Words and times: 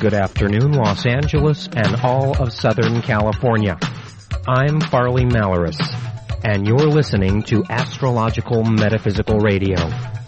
Good 0.00 0.14
afternoon, 0.14 0.74
Los 0.74 1.04
Angeles 1.06 1.68
and 1.74 1.96
all 2.02 2.40
of 2.40 2.52
Southern 2.52 3.02
California. 3.02 3.76
I'm 4.46 4.80
Farley 4.80 5.24
Malaris, 5.24 5.80
and 6.44 6.64
you're 6.64 6.78
listening 6.78 7.42
to 7.44 7.64
Astrological 7.68 8.62
Metaphysical 8.62 9.40
Radio, 9.40 9.74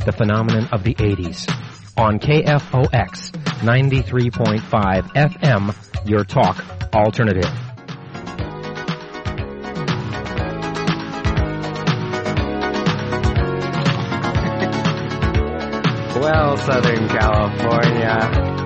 the 0.05 0.13
phenomenon 0.13 0.69
of 0.73 0.83
the 0.83 0.95
80s, 0.97 1.49
on 1.97 2.19
KFOX 2.19 3.31
93.5 3.61 4.61
FM, 5.15 6.09
your 6.09 6.25
talk 6.25 6.65
alternative. 6.93 7.45
Well, 16.21 16.57
Southern 16.57 17.09
California, 17.09 18.60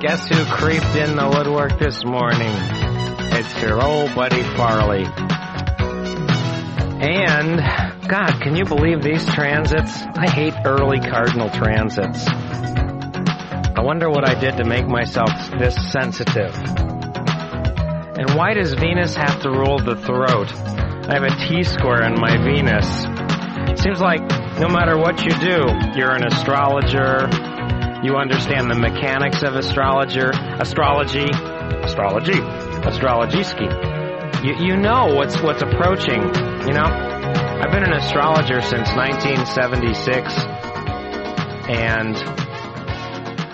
guess 0.00 0.26
who 0.28 0.42
creeped 0.46 0.96
in 0.96 1.14
the 1.14 1.28
woodwork 1.28 1.78
this 1.78 2.02
morning? 2.06 2.50
It's 3.36 3.60
your 3.60 3.84
old 3.84 4.14
buddy 4.14 4.42
Farley. 4.56 5.04
And, 7.04 7.60
God, 8.08 8.40
can 8.40 8.56
you 8.56 8.64
believe 8.64 9.02
these 9.02 9.22
transits? 9.26 10.00
I 10.16 10.30
hate 10.30 10.54
early 10.64 11.00
cardinal 11.00 11.50
transits. 11.50 12.26
I 12.26 13.82
wonder 13.82 14.08
what 14.08 14.26
I 14.26 14.40
did 14.40 14.56
to 14.56 14.64
make 14.64 14.88
myself 14.88 15.28
this 15.58 15.76
sensitive. 15.92 16.54
And 18.16 18.34
why 18.34 18.54
does 18.54 18.72
Venus 18.72 19.14
have 19.16 19.42
to 19.42 19.50
rule 19.50 19.80
the 19.80 19.96
throat? 19.96 20.50
I 21.10 21.12
have 21.12 21.24
a 21.24 21.36
T-square 21.46 22.04
in 22.04 22.14
my 22.18 22.38
Venus. 22.38 22.88
Seems 23.82 24.00
like 24.00 24.22
no 24.58 24.68
matter 24.68 24.96
what 24.96 25.22
you 25.22 25.30
do, 25.40 25.68
you're 25.94 26.14
an 26.14 26.26
astrologer, 26.26 27.28
you 28.02 28.16
understand 28.16 28.70
the 28.70 28.74
mechanics 28.74 29.42
of 29.42 29.54
astrologer, 29.56 30.30
astrology, 30.58 31.28
astrology, 31.84 32.40
astrology 32.88 33.42
ski. 33.44 33.68
You, 34.42 34.54
you 34.58 34.76
know 34.76 35.14
what's, 35.14 35.40
what's 35.42 35.60
approaching, 35.60 36.22
you 36.66 36.72
know? 36.72 36.88
I've 37.60 37.70
been 37.70 37.84
an 37.84 37.92
astrologer 37.92 38.62
since 38.62 38.88
1976, 38.96 40.34
and 41.68 42.16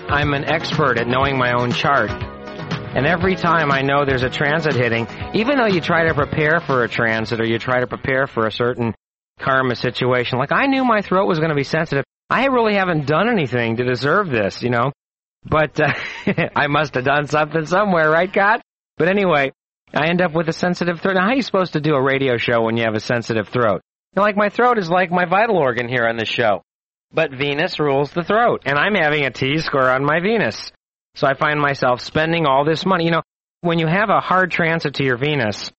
I'm 0.09 0.33
an 0.33 0.45
expert 0.45 0.97
at 0.97 1.07
knowing 1.07 1.37
my 1.37 1.51
own 1.51 1.71
chart. 1.71 2.09
And 2.09 3.05
every 3.05 3.35
time 3.35 3.69
I 3.69 3.81
know 3.81 4.05
there's 4.05 4.23
a 4.23 4.29
transit 4.29 4.75
hitting, 4.75 5.07
even 5.33 5.57
though 5.57 5.67
you 5.67 5.81
try 5.81 6.07
to 6.07 6.13
prepare 6.13 6.61
for 6.61 6.85
a 6.85 6.89
transit 6.89 7.41
or 7.41 7.45
you 7.45 7.59
try 7.59 7.81
to 7.81 7.87
prepare 7.87 8.27
for 8.27 8.47
a 8.47 8.51
certain 8.51 8.95
karma 9.41 9.75
situation. 9.75 10.39
Like 10.39 10.53
I 10.53 10.67
knew 10.67 10.85
my 10.85 11.01
throat 11.01 11.27
was 11.27 11.39
going 11.39 11.49
to 11.49 11.55
be 11.55 11.65
sensitive. 11.65 12.05
I 12.29 12.45
really 12.45 12.75
haven't 12.75 13.07
done 13.07 13.29
anything 13.29 13.77
to 13.77 13.85
deserve 13.85 14.29
this, 14.29 14.61
you 14.61 14.69
know. 14.69 14.91
But 15.45 15.79
uh, 15.79 15.93
I 16.55 16.67
must 16.67 16.95
have 16.95 17.05
done 17.05 17.27
something 17.27 17.65
somewhere, 17.65 18.09
right, 18.09 18.31
God? 18.31 18.61
But 18.97 19.07
anyway, 19.07 19.51
I 19.93 20.07
end 20.09 20.21
up 20.21 20.33
with 20.33 20.49
a 20.49 20.53
sensitive 20.53 20.99
throat. 20.99 21.15
Now, 21.15 21.21
how 21.21 21.29
are 21.29 21.35
you 21.35 21.41
supposed 21.41 21.73
to 21.73 21.81
do 21.81 21.95
a 21.95 22.01
radio 22.01 22.37
show 22.37 22.63
when 22.63 22.75
you 22.75 22.83
have 22.83 22.95
a 22.95 22.99
sensitive 22.99 23.47
throat? 23.47 23.81
You 24.13 24.17
know, 24.17 24.23
like 24.23 24.35
my 24.35 24.49
throat 24.49 24.77
is 24.77 24.89
like 24.89 25.11
my 25.11 25.25
vital 25.25 25.57
organ 25.57 25.87
here 25.87 26.07
on 26.07 26.17
the 26.17 26.25
show. 26.25 26.61
But 27.13 27.31
Venus 27.31 27.79
rules 27.79 28.11
the 28.11 28.23
throat, 28.23 28.63
and 28.65 28.77
I'm 28.77 28.95
having 28.95 29.25
a 29.25 29.31
T 29.31 29.59
square 29.59 29.91
on 29.91 30.03
my 30.03 30.19
Venus. 30.19 30.71
So 31.15 31.25
I 31.25 31.35
find 31.35 31.59
myself 31.59 32.01
spending 32.01 32.45
all 32.45 32.65
this 32.65 32.85
money. 32.85 33.05
You 33.05 33.11
know, 33.11 33.21
when 33.61 33.79
you 33.79 33.87
have 33.87 34.09
a 34.09 34.19
hard 34.19 34.51
transit 34.51 34.95
to 34.95 35.05
your 35.05 35.17
Venus, 35.17 35.71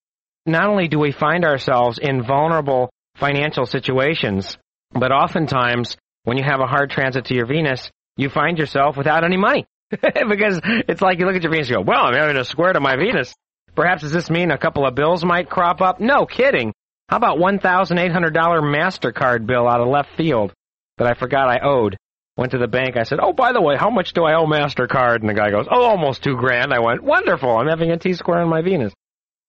not 0.46 0.68
only 0.68 0.88
do 0.88 0.98
we 0.98 1.12
find 1.12 1.44
ourselves 1.44 1.98
in 1.98 2.24
vulnerable 2.24 2.88
financial 3.16 3.66
situations. 3.66 4.56
But 4.92 5.12
oftentimes, 5.12 5.96
when 6.28 6.36
you 6.36 6.44
have 6.44 6.60
a 6.60 6.66
hard 6.66 6.90
transit 6.90 7.24
to 7.24 7.34
your 7.34 7.46
Venus, 7.46 7.90
you 8.18 8.28
find 8.28 8.58
yourself 8.58 8.98
without 8.98 9.24
any 9.24 9.38
money. 9.38 9.64
because 9.90 10.60
it's 10.62 11.00
like 11.00 11.18
you 11.18 11.24
look 11.24 11.36
at 11.36 11.42
your 11.42 11.50
Venus 11.50 11.68
and 11.68 11.76
go, 11.76 11.82
well, 11.90 12.04
I'm 12.04 12.12
having 12.12 12.36
a 12.36 12.44
square 12.44 12.74
to 12.74 12.80
my 12.80 12.96
Venus. 12.96 13.34
Perhaps 13.74 14.02
does 14.02 14.12
this 14.12 14.28
mean 14.28 14.50
a 14.50 14.58
couple 14.58 14.86
of 14.86 14.94
bills 14.94 15.24
might 15.24 15.48
crop 15.48 15.80
up? 15.80 16.00
No 16.00 16.26
kidding. 16.26 16.74
How 17.08 17.16
about 17.16 17.38
$1,800 17.38 18.32
MasterCard 18.34 19.46
bill 19.46 19.66
out 19.66 19.80
of 19.80 19.88
left 19.88 20.10
field 20.18 20.52
that 20.98 21.06
I 21.06 21.14
forgot 21.14 21.48
I 21.48 21.60
owed? 21.66 21.96
Went 22.36 22.52
to 22.52 22.58
the 22.58 22.68
bank. 22.68 22.98
I 22.98 23.04
said, 23.04 23.20
oh, 23.22 23.32
by 23.32 23.54
the 23.54 23.62
way, 23.62 23.76
how 23.78 23.88
much 23.88 24.12
do 24.12 24.24
I 24.24 24.34
owe 24.34 24.44
MasterCard? 24.44 25.20
And 25.20 25.30
the 25.30 25.34
guy 25.34 25.50
goes, 25.50 25.66
oh, 25.70 25.84
almost 25.84 26.22
two 26.22 26.36
grand. 26.36 26.74
I 26.74 26.80
went, 26.80 27.02
wonderful. 27.02 27.56
I'm 27.56 27.68
having 27.68 27.90
a 27.90 27.96
T-square 27.96 28.40
on 28.40 28.50
my 28.50 28.60
Venus. 28.60 28.92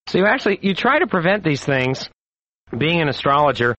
So 0.08 0.18
you 0.18 0.26
actually, 0.26 0.60
you 0.62 0.74
try 0.74 1.00
to 1.00 1.08
prevent 1.08 1.44
these 1.44 1.64
things 1.64 2.10
being 2.76 3.02
an 3.02 3.10
astrologer, 3.10 3.76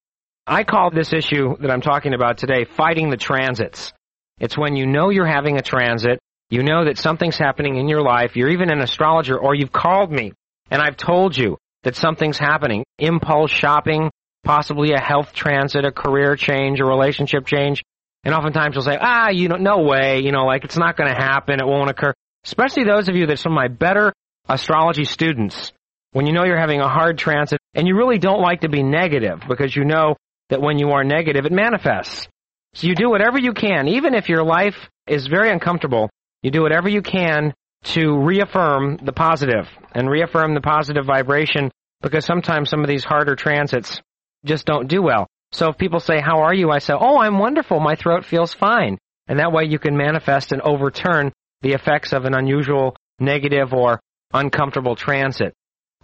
I 0.51 0.65
call 0.65 0.91
this 0.91 1.13
issue 1.13 1.57
that 1.61 1.71
I'm 1.71 1.81
talking 1.81 2.13
about 2.13 2.39
today 2.39 2.65
fighting 2.65 3.09
the 3.09 3.17
transits. 3.17 3.93
It's 4.41 4.59
when 4.59 4.75
you 4.75 4.85
know 4.85 5.11
you're 5.11 5.25
having 5.25 5.59
a 5.59 5.63
transit, 5.63 6.19
you 6.49 6.65
know 6.65 6.87
that 6.87 6.99
something's 6.99 7.39
happening 7.39 7.77
in 7.77 7.87
your 7.87 8.03
life, 8.03 8.35
you're 8.35 8.51
even 8.51 8.69
an 8.69 8.81
astrologer, 8.81 9.39
or 9.39 9.55
you've 9.55 9.71
called 9.71 10.11
me 10.11 10.33
and 10.69 10.83
I've 10.83 10.97
told 10.97 11.39
you 11.39 11.57
that 11.85 11.95
something's 11.95 12.37
happening. 12.37 12.83
Impulse 12.99 13.53
shopping, 13.53 14.11
possibly 14.43 14.93
a 14.93 15.01
health 15.01 15.33
transit, 15.33 15.85
a 15.85 15.93
career 15.93 16.35
change, 16.35 16.81
a 16.81 16.85
relationship 16.85 17.47
change. 17.47 17.85
And 18.25 18.35
oftentimes 18.35 18.75
you'll 18.75 18.83
say, 18.83 18.99
ah, 19.01 19.29
you 19.29 19.47
know, 19.47 19.57
no 19.57 19.83
way, 19.83 20.19
you 20.19 20.33
know, 20.33 20.47
like 20.47 20.65
it's 20.65 20.77
not 20.77 20.97
going 20.97 21.15
to 21.15 21.17
happen, 21.17 21.61
it 21.61 21.67
won't 21.67 21.91
occur. 21.91 22.13
Especially 22.45 22.83
those 22.83 23.09
of 23.09 23.15
you 23.15 23.27
that 23.27 23.35
are 23.35 23.37
some 23.37 23.53
of 23.53 23.57
my 23.57 23.69
better 23.69 24.13
astrology 24.49 25.05
students 25.05 25.73
when 26.11 26.27
you 26.27 26.33
know 26.33 26.43
you're 26.43 26.59
having 26.59 26.81
a 26.81 26.89
hard 26.89 27.19
transit 27.19 27.61
and 27.75 27.87
you 27.87 27.97
really 27.97 28.19
don't 28.19 28.41
like 28.41 28.63
to 28.63 28.69
be 28.69 28.83
negative 28.83 29.43
because 29.47 29.77
you 29.77 29.85
know 29.85 30.17
that 30.51 30.61
when 30.61 30.79
you 30.79 30.91
are 30.91 31.05
negative, 31.05 31.47
it 31.47 31.53
manifests. 31.53 32.29
So 32.75 32.87
you 32.87 32.95
do 32.95 33.09
whatever 33.11 33.39
you 33.39 33.53
can, 33.53 33.89
even 33.89 34.15
if 34.15 34.29
your 34.29 34.45
life 34.45 34.77
is 35.07 35.27
very 35.27 35.51
uncomfortable, 35.51 36.11
you 36.43 36.51
do 36.51 36.63
whatever 36.63 36.89
you 36.89 37.03
can 37.03 37.53
to 37.85 38.19
reaffirm 38.19 38.99
the 39.03 39.13
positive 39.13 39.67
and 39.93 40.09
reaffirm 40.09 40.55
the 40.55 40.61
positive 40.61 41.07
vibration 41.07 41.71
because 42.03 42.25
sometimes 42.25 42.71
some 42.71 42.81
of 42.81 42.89
these 42.89 43.05
harder 43.05 43.35
transits 43.35 44.01
just 44.45 44.67
don't 44.67 44.89
do 44.89 45.03
well. 45.03 45.27
So 45.53 45.71
if 45.71 45.79
people 45.79 46.01
say, 46.01 46.21
how 46.21 46.43
are 46.43 46.55
you? 46.55 46.71
I 46.71 46.79
say, 46.79 46.95
oh, 46.99 47.19
I'm 47.19 47.39
wonderful. 47.39 47.81
My 47.81 47.97
throat 47.97 48.25
feels 48.25 48.55
fine. 48.55 48.99
And 49.27 49.39
that 49.39 49.53
way 49.53 49.65
you 49.65 49.79
can 49.79 49.97
manifest 49.97 50.53
and 50.53 50.63
overturn 50.63 51.33
the 51.63 51.73
effects 51.73 52.13
of 52.13 52.25
an 52.25 52.35
unusual, 52.35 52.97
negative, 53.19 53.73
or 53.73 54.01
uncomfortable 54.33 54.97
transit. 54.97 55.53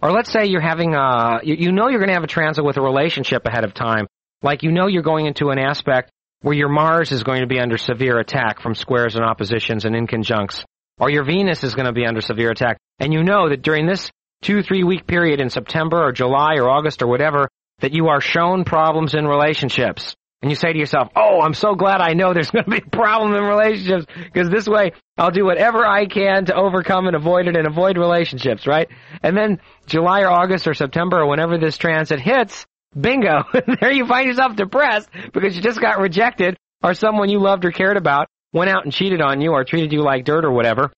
Or 0.01 0.11
let's 0.11 0.31
say 0.31 0.45
you're 0.45 0.61
having 0.61 0.93
a, 0.93 1.39
you, 1.43 1.55
you 1.55 1.71
know 1.71 1.87
you're 1.87 1.99
going 1.99 2.09
to 2.09 2.13
have 2.13 2.23
a 2.23 2.27
transit 2.27 2.63
with 2.63 2.77
a 2.77 2.81
relationship 2.81 3.45
ahead 3.45 3.63
of 3.63 3.73
time. 3.73 4.05
Like 4.41 4.63
you 4.63 4.71
know 4.71 4.87
you're 4.87 5.01
going 5.03 5.25
into 5.25 5.49
an 5.49 5.59
aspect 5.59 6.11
where 6.41 6.55
your 6.55 6.69
Mars 6.69 7.11
is 7.11 7.23
going 7.23 7.41
to 7.41 7.47
be 7.47 7.59
under 7.59 7.77
severe 7.77 8.19
attack 8.19 8.61
from 8.61 8.75
squares 8.75 9.15
and 9.15 9.25
oppositions 9.25 9.85
and 9.85 9.95
inconjuncts. 9.95 10.63
Or 10.99 11.09
your 11.09 11.23
Venus 11.23 11.63
is 11.63 11.75
going 11.75 11.85
to 11.85 11.93
be 11.93 12.05
under 12.05 12.21
severe 12.21 12.51
attack. 12.51 12.77
And 12.99 13.13
you 13.13 13.23
know 13.23 13.49
that 13.49 13.61
during 13.61 13.85
this 13.85 14.11
two, 14.41 14.61
three 14.61 14.83
week 14.83 15.07
period 15.07 15.39
in 15.39 15.49
September 15.49 16.03
or 16.03 16.11
July 16.11 16.55
or 16.55 16.69
August 16.69 17.01
or 17.01 17.07
whatever, 17.07 17.49
that 17.79 17.93
you 17.93 18.07
are 18.07 18.21
shown 18.21 18.63
problems 18.63 19.13
in 19.13 19.27
relationships. 19.27 20.15
And 20.41 20.51
you 20.51 20.55
say 20.55 20.71
to 20.71 20.77
yourself, 20.77 21.09
oh, 21.15 21.41
I'm 21.41 21.55
so 21.55 21.73
glad 21.73 21.99
I 21.99 22.13
know 22.13 22.33
there's 22.33 22.51
going 22.51 22.65
to 22.65 22.71
be 22.71 22.83
a 22.85 22.89
problem 22.89 23.33
in 23.33 23.43
relationships 23.43 24.05
because 24.23 24.49
this 24.49 24.67
way 24.67 24.91
I'll 25.17 25.31
do 25.31 25.45
whatever 25.45 25.85
I 25.85 26.05
can 26.05 26.45
to 26.45 26.55
overcome 26.55 27.07
and 27.07 27.15
avoid 27.15 27.47
it 27.47 27.57
and 27.57 27.67
avoid 27.67 27.97
relationships, 27.97 28.67
right? 28.67 28.87
And 29.23 29.35
then 29.35 29.59
July 29.87 30.21
or 30.21 30.29
August 30.29 30.67
or 30.67 30.75
September 30.75 31.21
or 31.21 31.27
whenever 31.27 31.57
this 31.57 31.77
transit 31.77 32.19
hits, 32.19 32.65
bingo, 32.99 33.43
there 33.81 33.91
you 33.91 34.05
find 34.07 34.27
yourself 34.27 34.55
depressed 34.55 35.09
because 35.33 35.55
you 35.55 35.61
just 35.61 35.81
got 35.81 35.99
rejected 35.99 36.57
or 36.83 36.93
someone 36.93 37.29
you 37.29 37.39
loved 37.39 37.65
or 37.65 37.71
cared 37.71 37.97
about 37.97 38.27
went 38.53 38.69
out 38.69 38.83
and 38.83 38.93
cheated 38.93 39.21
on 39.21 39.41
you 39.41 39.51
or 39.51 39.63
treated 39.63 39.91
you 39.93 40.01
like 40.01 40.25
dirt 40.25 40.45
or 40.45 40.51
whatever. 40.51 40.91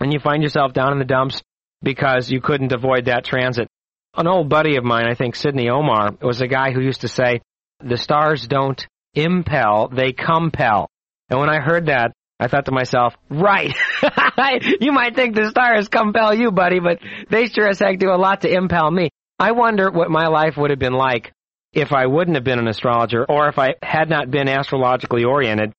And 0.00 0.12
you 0.12 0.18
find 0.20 0.42
yourself 0.42 0.72
down 0.72 0.92
in 0.92 0.98
the 0.98 1.04
dumps 1.04 1.42
because 1.82 2.30
you 2.30 2.40
couldn't 2.40 2.72
avoid 2.72 3.06
that 3.06 3.24
transit. 3.24 3.68
An 4.16 4.26
old 4.26 4.48
buddy 4.48 4.76
of 4.76 4.84
mine, 4.84 5.06
I 5.06 5.14
think 5.14 5.36
Sydney 5.36 5.68
Omarr, 5.68 6.22
was 6.22 6.40
a 6.40 6.46
guy 6.46 6.72
who 6.72 6.80
used 6.80 7.02
to 7.02 7.08
say, 7.08 7.40
the 7.80 7.96
stars 7.96 8.46
don't 8.46 8.86
impel, 9.14 9.88
they 9.88 10.12
compel. 10.12 10.88
And 11.28 11.38
when 11.38 11.48
I 11.48 11.60
heard 11.60 11.86
that, 11.86 12.12
I 12.38 12.48
thought 12.48 12.66
to 12.66 12.72
myself, 12.72 13.14
right. 13.28 13.74
you 14.80 14.92
might 14.92 15.14
think 15.14 15.34
the 15.34 15.50
stars 15.50 15.88
compel 15.88 16.34
you, 16.34 16.50
buddy, 16.50 16.80
but 16.80 16.98
they 17.28 17.46
sure 17.46 17.68
as 17.68 17.78
heck 17.78 17.98
do 17.98 18.10
a 18.10 18.16
lot 18.16 18.42
to 18.42 18.52
impel 18.52 18.90
me. 18.90 19.10
I 19.38 19.52
wonder 19.52 19.90
what 19.90 20.10
my 20.10 20.26
life 20.26 20.56
would 20.56 20.70
have 20.70 20.78
been 20.78 20.94
like 20.94 21.32
if 21.72 21.92
I 21.92 22.06
wouldn't 22.06 22.36
have 22.36 22.44
been 22.44 22.58
an 22.58 22.68
astrologer 22.68 23.24
or 23.24 23.48
if 23.48 23.58
I 23.58 23.74
had 23.82 24.08
not 24.08 24.30
been 24.30 24.48
astrologically 24.48 25.24
oriented. 25.24 25.72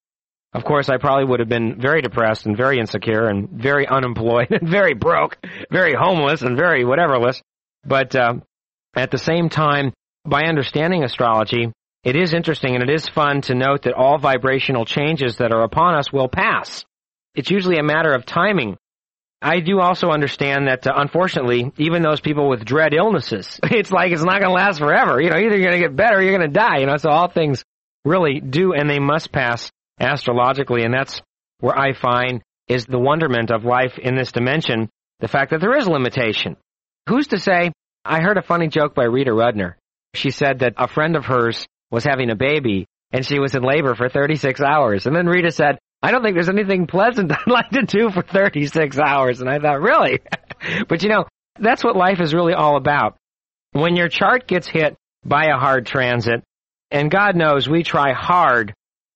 Of 0.54 0.66
course, 0.66 0.90
I 0.90 0.98
probably 0.98 1.26
would 1.26 1.40
have 1.40 1.50
been 1.50 1.80
very 1.80 2.02
depressed 2.02 2.46
and 2.46 2.58
very 2.58 2.80
insecure 2.80 3.28
and 3.28 3.50
very 3.50 3.88
unemployed 3.88 4.48
and 4.52 4.70
very 4.70 4.94
broke, 4.94 5.38
very 5.72 5.94
homeless 5.94 6.42
and 6.42 6.58
very 6.58 6.84
whateverless. 6.84 7.42
But 7.86 8.16
uh, 8.16 8.36
at 8.96 9.12
the 9.12 9.18
same 9.18 9.50
time, 9.50 9.94
by 10.26 10.44
understanding 10.44 11.04
astrology, 11.04 11.72
it 12.04 12.16
is 12.16 12.34
interesting 12.34 12.76
and 12.76 12.84
it 12.84 12.94
is 12.94 13.08
fun 13.08 13.42
to 13.42 13.56
note 13.56 13.84
that 13.84 13.94
all 13.94 14.18
vibrational 14.18 14.86
changes 14.86 15.38
that 15.38 15.52
are 15.52 15.64
upon 15.64 15.96
us 15.96 16.12
will 16.12 16.28
pass. 16.28 16.84
It's 17.36 17.52
usually 17.52 17.78
a 17.78 17.84
matter 17.84 18.12
of 18.12 18.26
timing. 18.26 18.78
I 19.42 19.60
do 19.60 19.80
also 19.80 20.10
understand 20.10 20.68
that, 20.68 20.86
uh, 20.86 20.94
unfortunately, 20.96 21.72
even 21.78 22.04
those 22.04 22.22
people 22.22 22.48
with 22.48 22.64
dread 22.64 22.94
illnesses, 22.94 23.60
it's 23.64 23.92
like 23.92 24.12
it's 24.12 24.24
not 24.24 24.40
going 24.40 24.50
to 24.50 24.52
last 24.52 24.80
forever. 24.80 25.20
You 25.20 25.32
know, 25.32 25.38
either 25.38 25.58
you're 25.58 25.70
going 25.70 25.82
to 25.82 25.88
get 25.88 25.96
better 25.96 26.20
or 26.20 26.22
you're 26.22 26.38
going 26.38 26.52
to 26.52 26.60
die. 26.60 26.80
You 26.80 26.86
know, 26.86 26.98
so 26.98 27.10
all 27.10 27.30
things 27.30 27.64
really 28.06 28.40
do 28.40 28.74
and 28.74 28.90
they 28.90 29.00
must 29.00 29.32
pass 29.32 29.72
astrologically, 30.00 30.84
and 30.84 30.94
that's 30.94 31.22
where 31.60 31.78
I 31.78 31.94
find 31.94 32.42
is 32.68 32.86
the 32.86 33.00
wonderment 33.00 33.52
of 33.52 33.66
life 33.66 33.98
in 33.98 34.16
this 34.16 34.32
dimension, 34.32 34.90
the 35.20 35.28
fact 35.28 35.52
that 35.52 35.60
there 35.60 35.78
is 35.78 35.88
limitation. 35.88 36.56
Who's 37.10 37.28
to 37.28 37.40
say? 37.40 37.72
I 38.06 38.22
heard 38.22 38.38
a 38.38 38.44
funny 38.44 38.68
joke 38.68 38.96
by 38.96 39.04
Rita 39.04 39.32
Rudner. 39.32 39.74
She 40.14 40.32
said 40.32 40.60
that 40.60 40.74
a 40.78 40.88
friend 40.88 41.16
of 41.16 41.26
hers 41.26 41.68
was 41.90 42.04
having 42.04 42.30
a 42.30 42.36
baby 42.36 42.86
and 43.12 43.26
she 43.26 43.40
was 43.40 43.56
in 43.56 43.64
labor 43.64 43.96
for 43.96 44.10
36 44.10 44.62
hours. 44.62 45.06
And 45.06 45.16
then 45.16 45.28
Rita 45.28 45.52
said, 45.52 45.78
I 46.02 46.12
don't 46.12 46.24
think 46.24 46.36
there's 46.36 46.50
anything 46.50 46.88
pleasant 46.88 47.32
I'd 47.48 47.52
like 47.52 47.70
to 47.72 47.84
do 47.84 48.10
for 48.10 48.22
36 48.22 48.98
hours. 48.98 49.42
And 49.42 49.50
I 49.50 49.60
thought, 49.60 49.82
really? 49.82 50.20
but 50.88 51.04
you 51.04 51.10
know, 51.10 51.26
that's 51.60 51.84
what 51.84 51.96
life 51.96 52.20
is 52.20 52.34
really 52.34 52.54
all 52.54 52.78
about. 52.78 53.18
When 53.74 53.96
your 53.96 54.10
chart 54.10 54.48
gets 54.48 54.68
hit 54.68 54.96
by 55.24 55.46
a 55.46 55.58
hard 55.58 55.86
transit, 55.86 56.44
and 56.90 57.10
God 57.10 57.36
knows 57.36 57.70
we 57.70 57.84
try 57.84 58.12
hard 58.14 58.74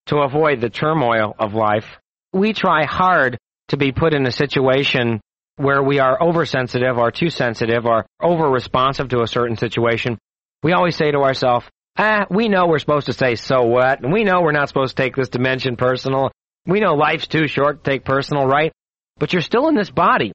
to 0.07 0.17
avoid 0.17 0.61
the 0.61 0.69
turmoil 0.69 1.35
of 1.37 1.53
life, 1.53 1.85
we 2.31 2.53
try 2.53 2.85
hard 2.85 3.37
to 3.69 3.77
be 3.77 3.91
put 3.91 4.13
in 4.13 4.25
a 4.25 4.31
situation 4.31 5.19
where 5.57 5.81
we 5.81 5.99
are 5.99 6.21
oversensitive 6.21 6.97
or 6.97 7.11
too 7.11 7.29
sensitive 7.29 7.85
or 7.85 8.05
over 8.21 8.49
responsive 8.49 9.09
to 9.09 9.21
a 9.21 9.27
certain 9.27 9.57
situation. 9.57 10.17
We 10.63 10.73
always 10.73 10.95
say 10.95 11.11
to 11.11 11.19
ourselves, 11.19 11.65
ah, 11.97 12.25
we 12.29 12.49
know 12.49 12.67
we're 12.67 12.79
supposed 12.79 13.07
to 13.07 13.13
say 13.13 13.35
so 13.35 13.63
what, 13.63 14.01
and 14.01 14.11
we 14.11 14.23
know 14.23 14.41
we're 14.41 14.51
not 14.51 14.67
supposed 14.67 14.95
to 14.95 15.03
take 15.03 15.15
this 15.15 15.29
dimension 15.29 15.75
personal. 15.75 16.31
We 16.65 16.79
know 16.79 16.95
life's 16.95 17.27
too 17.27 17.47
short 17.47 17.83
to 17.83 17.91
take 17.91 18.05
personal, 18.05 18.45
right? 18.47 18.71
But 19.17 19.33
you're 19.33 19.41
still 19.41 19.67
in 19.67 19.75
this 19.75 19.89
body. 19.89 20.31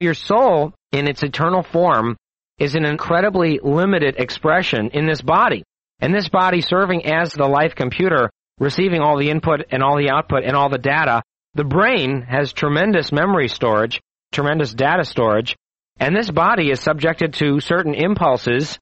Your 0.00 0.14
soul, 0.14 0.74
in 0.90 1.08
its 1.08 1.22
eternal 1.22 1.62
form, 1.62 2.16
is 2.58 2.74
an 2.74 2.84
incredibly 2.84 3.60
limited 3.62 4.16
expression 4.18 4.90
in 4.92 5.06
this 5.06 5.20
body. 5.20 5.64
And 6.00 6.14
this 6.14 6.28
body 6.28 6.60
serving 6.60 7.06
as 7.06 7.32
the 7.32 7.46
life 7.46 7.74
computer, 7.74 8.30
receiving 8.58 9.00
all 9.00 9.18
the 9.18 9.30
input 9.30 9.66
and 9.70 9.82
all 9.82 9.96
the 9.96 10.10
output 10.10 10.44
and 10.44 10.56
all 10.56 10.68
the 10.68 10.78
data. 10.78 11.22
The 11.54 11.64
brain 11.64 12.22
has 12.22 12.52
tremendous 12.52 13.12
memory 13.12 13.48
storage, 13.48 14.00
tremendous 14.32 14.72
data 14.72 15.04
storage, 15.04 15.56
and 15.98 16.16
this 16.16 16.30
body 16.30 16.70
is 16.70 16.80
subjected 16.80 17.34
to 17.34 17.60
certain 17.60 17.94
impulses, 17.94 18.78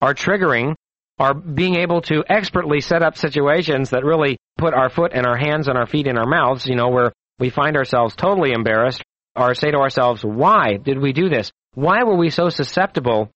are 0.00 0.14
triggering, 0.14 0.74
are 1.18 1.34
being 1.34 1.76
able 1.76 2.00
to 2.02 2.24
expertly 2.28 2.80
set 2.80 3.02
up 3.02 3.16
situations 3.16 3.90
that 3.90 4.04
really 4.04 4.38
put 4.58 4.74
our 4.74 4.90
foot 4.90 5.12
and 5.14 5.26
our 5.26 5.36
hands 5.36 5.68
and 5.68 5.76
our 5.76 5.86
feet 5.86 6.06
in 6.06 6.18
our 6.18 6.26
mouths, 6.26 6.66
you 6.66 6.74
know, 6.74 6.88
where 6.88 7.12
we 7.38 7.50
find 7.50 7.76
ourselves 7.76 8.16
totally 8.16 8.52
embarrassed, 8.52 9.02
or 9.34 9.54
say 9.54 9.70
to 9.70 9.78
ourselves, 9.78 10.24
why 10.24 10.76
did 10.76 10.98
we 10.98 11.12
do 11.12 11.28
this? 11.28 11.50
Why 11.74 12.04
were 12.04 12.16
we 12.16 12.30
so 12.30 12.48
susceptible 12.48 13.30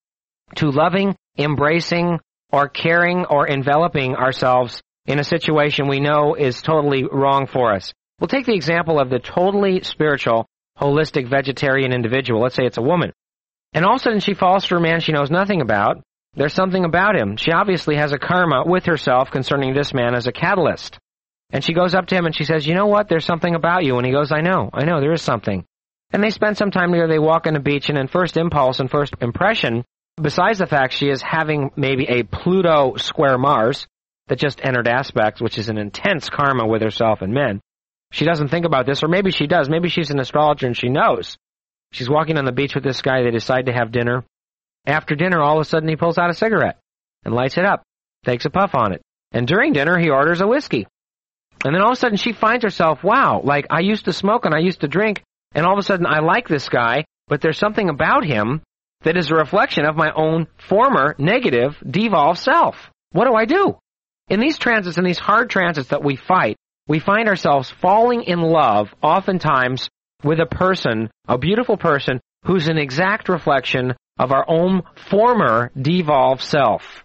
to 0.57 0.71
loving, 0.71 1.17
embracing, 1.39 2.21
or 2.53 2.69
caring 2.69 3.25
or 3.25 3.49
enveloping 3.49 4.15
ourselves 4.15 4.81
in 5.07 5.19
a 5.19 5.25
situation 5.25 5.89
we 5.89 6.01
know 6.01 6.35
is 6.35 6.63
totally 6.63 7.05
wrong 7.11 7.47
for 7.47 7.73
us? 7.73 7.93
We'll 8.21 8.29
take 8.29 8.47
the 8.47 8.55
example 8.55 8.99
of 9.01 9.11
the 9.11 9.19
totally 9.19 9.83
spiritual, 9.83 10.47
holistic 10.79 11.29
vegetarian 11.29 11.93
individual. 11.93 12.43
Let's 12.43 12.55
say 12.55 12.65
it's 12.65 12.79
a 12.79 12.83
woman. 12.83 13.13
And 13.73 13.85
all 13.85 13.95
of 13.95 14.01
a 14.01 14.03
sudden 14.03 14.21
she 14.21 14.35
falls 14.35 14.65
for 14.65 14.77
a 14.77 14.81
man 14.81 15.01
she 15.01 15.13
knows 15.13 15.31
nothing 15.31 15.61
about. 15.61 16.03
There's 16.37 16.55
something 16.55 16.85
about 16.85 17.17
him. 17.17 17.37
She 17.37 17.51
obviously 17.51 17.97
has 17.97 18.13
a 18.13 18.19
karma 18.19 18.63
with 18.67 18.85
herself 18.85 19.31
concerning 19.31 19.75
this 19.75 19.95
man 19.95 20.15
as 20.15 20.27
a 20.27 20.33
catalyst. 20.33 20.99
And 21.51 21.65
she 21.65 21.73
goes 21.73 21.95
up 21.95 22.07
to 22.09 22.15
him 22.15 22.27
and 22.27 22.37
she 22.37 22.45
says, 22.45 22.67
you 22.67 22.75
know 22.75 22.87
what? 22.87 23.09
There's 23.09 23.25
something 23.25 23.55
about 23.55 23.85
you. 23.85 23.97
And 23.97 24.07
he 24.07 24.13
goes, 24.13 24.31
I 24.33 24.43
know. 24.43 24.69
I 24.73 24.85
know. 24.85 25.01
There 25.01 25.13
is 25.13 25.23
something. 25.23 25.65
And 26.13 26.23
they 26.23 26.31
spend 26.31 26.57
some 26.57 26.71
time 26.71 26.93
together. 26.93 27.09
They 27.09 27.19
walk 27.19 27.47
on 27.47 27.55
the 27.55 27.61
beach, 27.61 27.89
and 27.89 27.99
in 27.99 28.07
first 28.07 28.37
impulse 28.37 28.79
and 28.79 28.91
first 28.91 29.15
impression, 29.21 29.85
besides 30.21 30.59
the 30.59 30.67
fact 30.67 30.93
she 30.93 31.09
is 31.09 31.21
having 31.21 31.71
maybe 31.77 32.07
a 32.07 32.23
Pluto 32.23 32.95
square 32.97 33.39
Mars 33.39 33.87
that 34.29 34.39
just 34.39 34.65
entered 34.65 34.89
aspects, 34.89 35.41
which 35.41 35.59
is 35.59 35.69
an 35.69 35.79
intense 35.79 36.29
karma 36.29 36.67
with 36.67 36.83
herself 36.83 37.23
and 37.23 37.35
men, 37.35 37.61
she 38.13 38.25
doesn't 38.25 38.49
think 38.49 38.65
about 38.65 38.87
this, 38.87 39.03
or 39.03 39.09
maybe 39.09 39.31
she 39.31 39.47
does. 39.47 39.69
Maybe 39.69 39.89
she's 39.89 40.11
an 40.11 40.21
astrologer 40.21 40.67
and 40.67 40.77
she 40.77 40.89
knows. 40.89 41.37
She's 41.93 42.09
walking 42.09 42.39
on 42.39 42.45
the 42.45 42.53
beach 42.53 42.75
with 42.75 42.85
this 42.85 43.03
guy. 43.03 43.23
They 43.23 43.31
decide 43.31 43.67
to 43.67 43.73
have 43.73 43.91
dinner. 43.91 44.25
After 44.87 45.15
dinner, 45.15 45.43
all 45.43 45.57
of 45.57 45.63
a 45.63 45.69
sudden 45.69 45.89
he 45.89 45.97
pulls 45.97 46.19
out 46.19 46.31
a 46.31 46.35
cigarette 46.35 46.79
and 47.25 47.35
lights 47.35 47.59
it 47.59 47.65
up, 47.65 47.83
takes 48.25 48.45
a 48.45 48.51
puff 48.51 48.75
on 48.75 48.93
it. 48.93 49.03
And 49.33 49.47
during 49.47 49.73
dinner, 49.73 49.99
he 49.99 50.11
orders 50.11 50.41
a 50.41 50.47
whiskey. 50.47 50.87
And 51.65 51.75
then 51.75 51.83
all 51.83 51.93
of 51.93 51.97
a 51.97 52.01
sudden 52.01 52.17
she 52.17 52.33
finds 52.33 52.63
herself, 52.63 53.03
wow, 53.03 53.41
like 53.43 53.67
I 53.71 53.81
used 53.81 54.05
to 54.05 54.13
smoke 54.13 54.45
and 54.45 54.55
I 54.55 54.61
used 54.61 54.83
to 54.83 54.89
drink, 54.89 55.23
and 55.55 55.67
all 55.67 55.73
of 55.73 55.79
a 55.79 55.83
sudden 55.83 56.07
I 56.07 56.21
like 56.21 56.49
this 56.49 56.69
guy, 56.69 57.05
but 57.29 57.41
there's 57.41 57.59
something 57.59 57.89
about 57.89 58.25
him 58.25 58.63
that 59.03 59.17
is 59.17 59.31
a 59.31 59.35
reflection 59.35 59.85
of 59.85 59.97
my 59.97 60.13
own 60.13 60.47
former 60.69 61.15
negative 61.19 61.77
devolved 61.89 62.39
self. 62.39 62.77
What 63.13 63.27
do 63.27 63.35
I 63.35 63.45
do? 63.45 63.79
In 64.29 64.41
these 64.41 64.59
transits, 64.59 64.99
in 64.99 65.05
these 65.05 65.19
hard 65.19 65.51
transits 65.51 65.89
that 65.89 66.05
we 66.05 66.17
fight, 66.17 66.57
we 66.89 66.99
find 66.99 67.29
ourselves 67.29 67.73
falling 67.83 68.23
in 68.23 68.41
love 68.41 68.95
oftentimes 69.03 69.89
with 70.23 70.41
a 70.41 70.47
person, 70.47 71.11
a 71.27 71.39
beautiful 71.39 71.77
person, 71.77 72.21
who's 72.45 72.69
an 72.69 72.79
exact 72.79 73.29
reflection 73.29 73.95
of 74.19 74.33
our 74.33 74.45
own 74.49 74.83
former 75.11 75.71
devolved 75.81 76.43
self. 76.43 77.05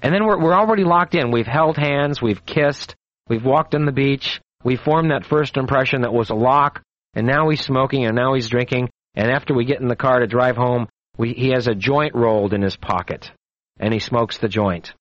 And 0.00 0.14
then 0.14 0.24
we're, 0.24 0.38
we're 0.38 0.54
already 0.54 0.84
locked 0.84 1.14
in. 1.14 1.30
We've 1.30 1.46
held 1.46 1.76
hands, 1.76 2.22
we've 2.22 2.44
kissed, 2.44 2.94
we've 3.28 3.44
walked 3.44 3.74
on 3.74 3.84
the 3.84 3.92
beach, 3.92 4.40
we 4.64 4.76
formed 4.76 5.10
that 5.10 5.26
first 5.26 5.56
impression 5.56 6.02
that 6.02 6.12
was 6.12 6.30
a 6.30 6.34
lock, 6.34 6.82
and 7.14 7.26
now 7.26 7.48
he's 7.48 7.64
smoking 7.64 8.04
and 8.04 8.16
now 8.16 8.34
he's 8.34 8.48
drinking, 8.48 8.90
and 9.14 9.30
after 9.30 9.54
we 9.54 9.64
get 9.64 9.80
in 9.80 9.88
the 9.88 9.96
car 9.96 10.20
to 10.20 10.26
drive 10.26 10.56
home, 10.56 10.88
we, 11.16 11.32
he 11.32 11.50
has 11.50 11.66
a 11.66 11.74
joint 11.74 12.14
rolled 12.14 12.52
in 12.52 12.62
his 12.62 12.76
pocket, 12.76 13.30
and 13.78 13.92
he 13.92 14.00
smokes 14.00 14.38
the 14.38 14.48
joint. 14.48 14.94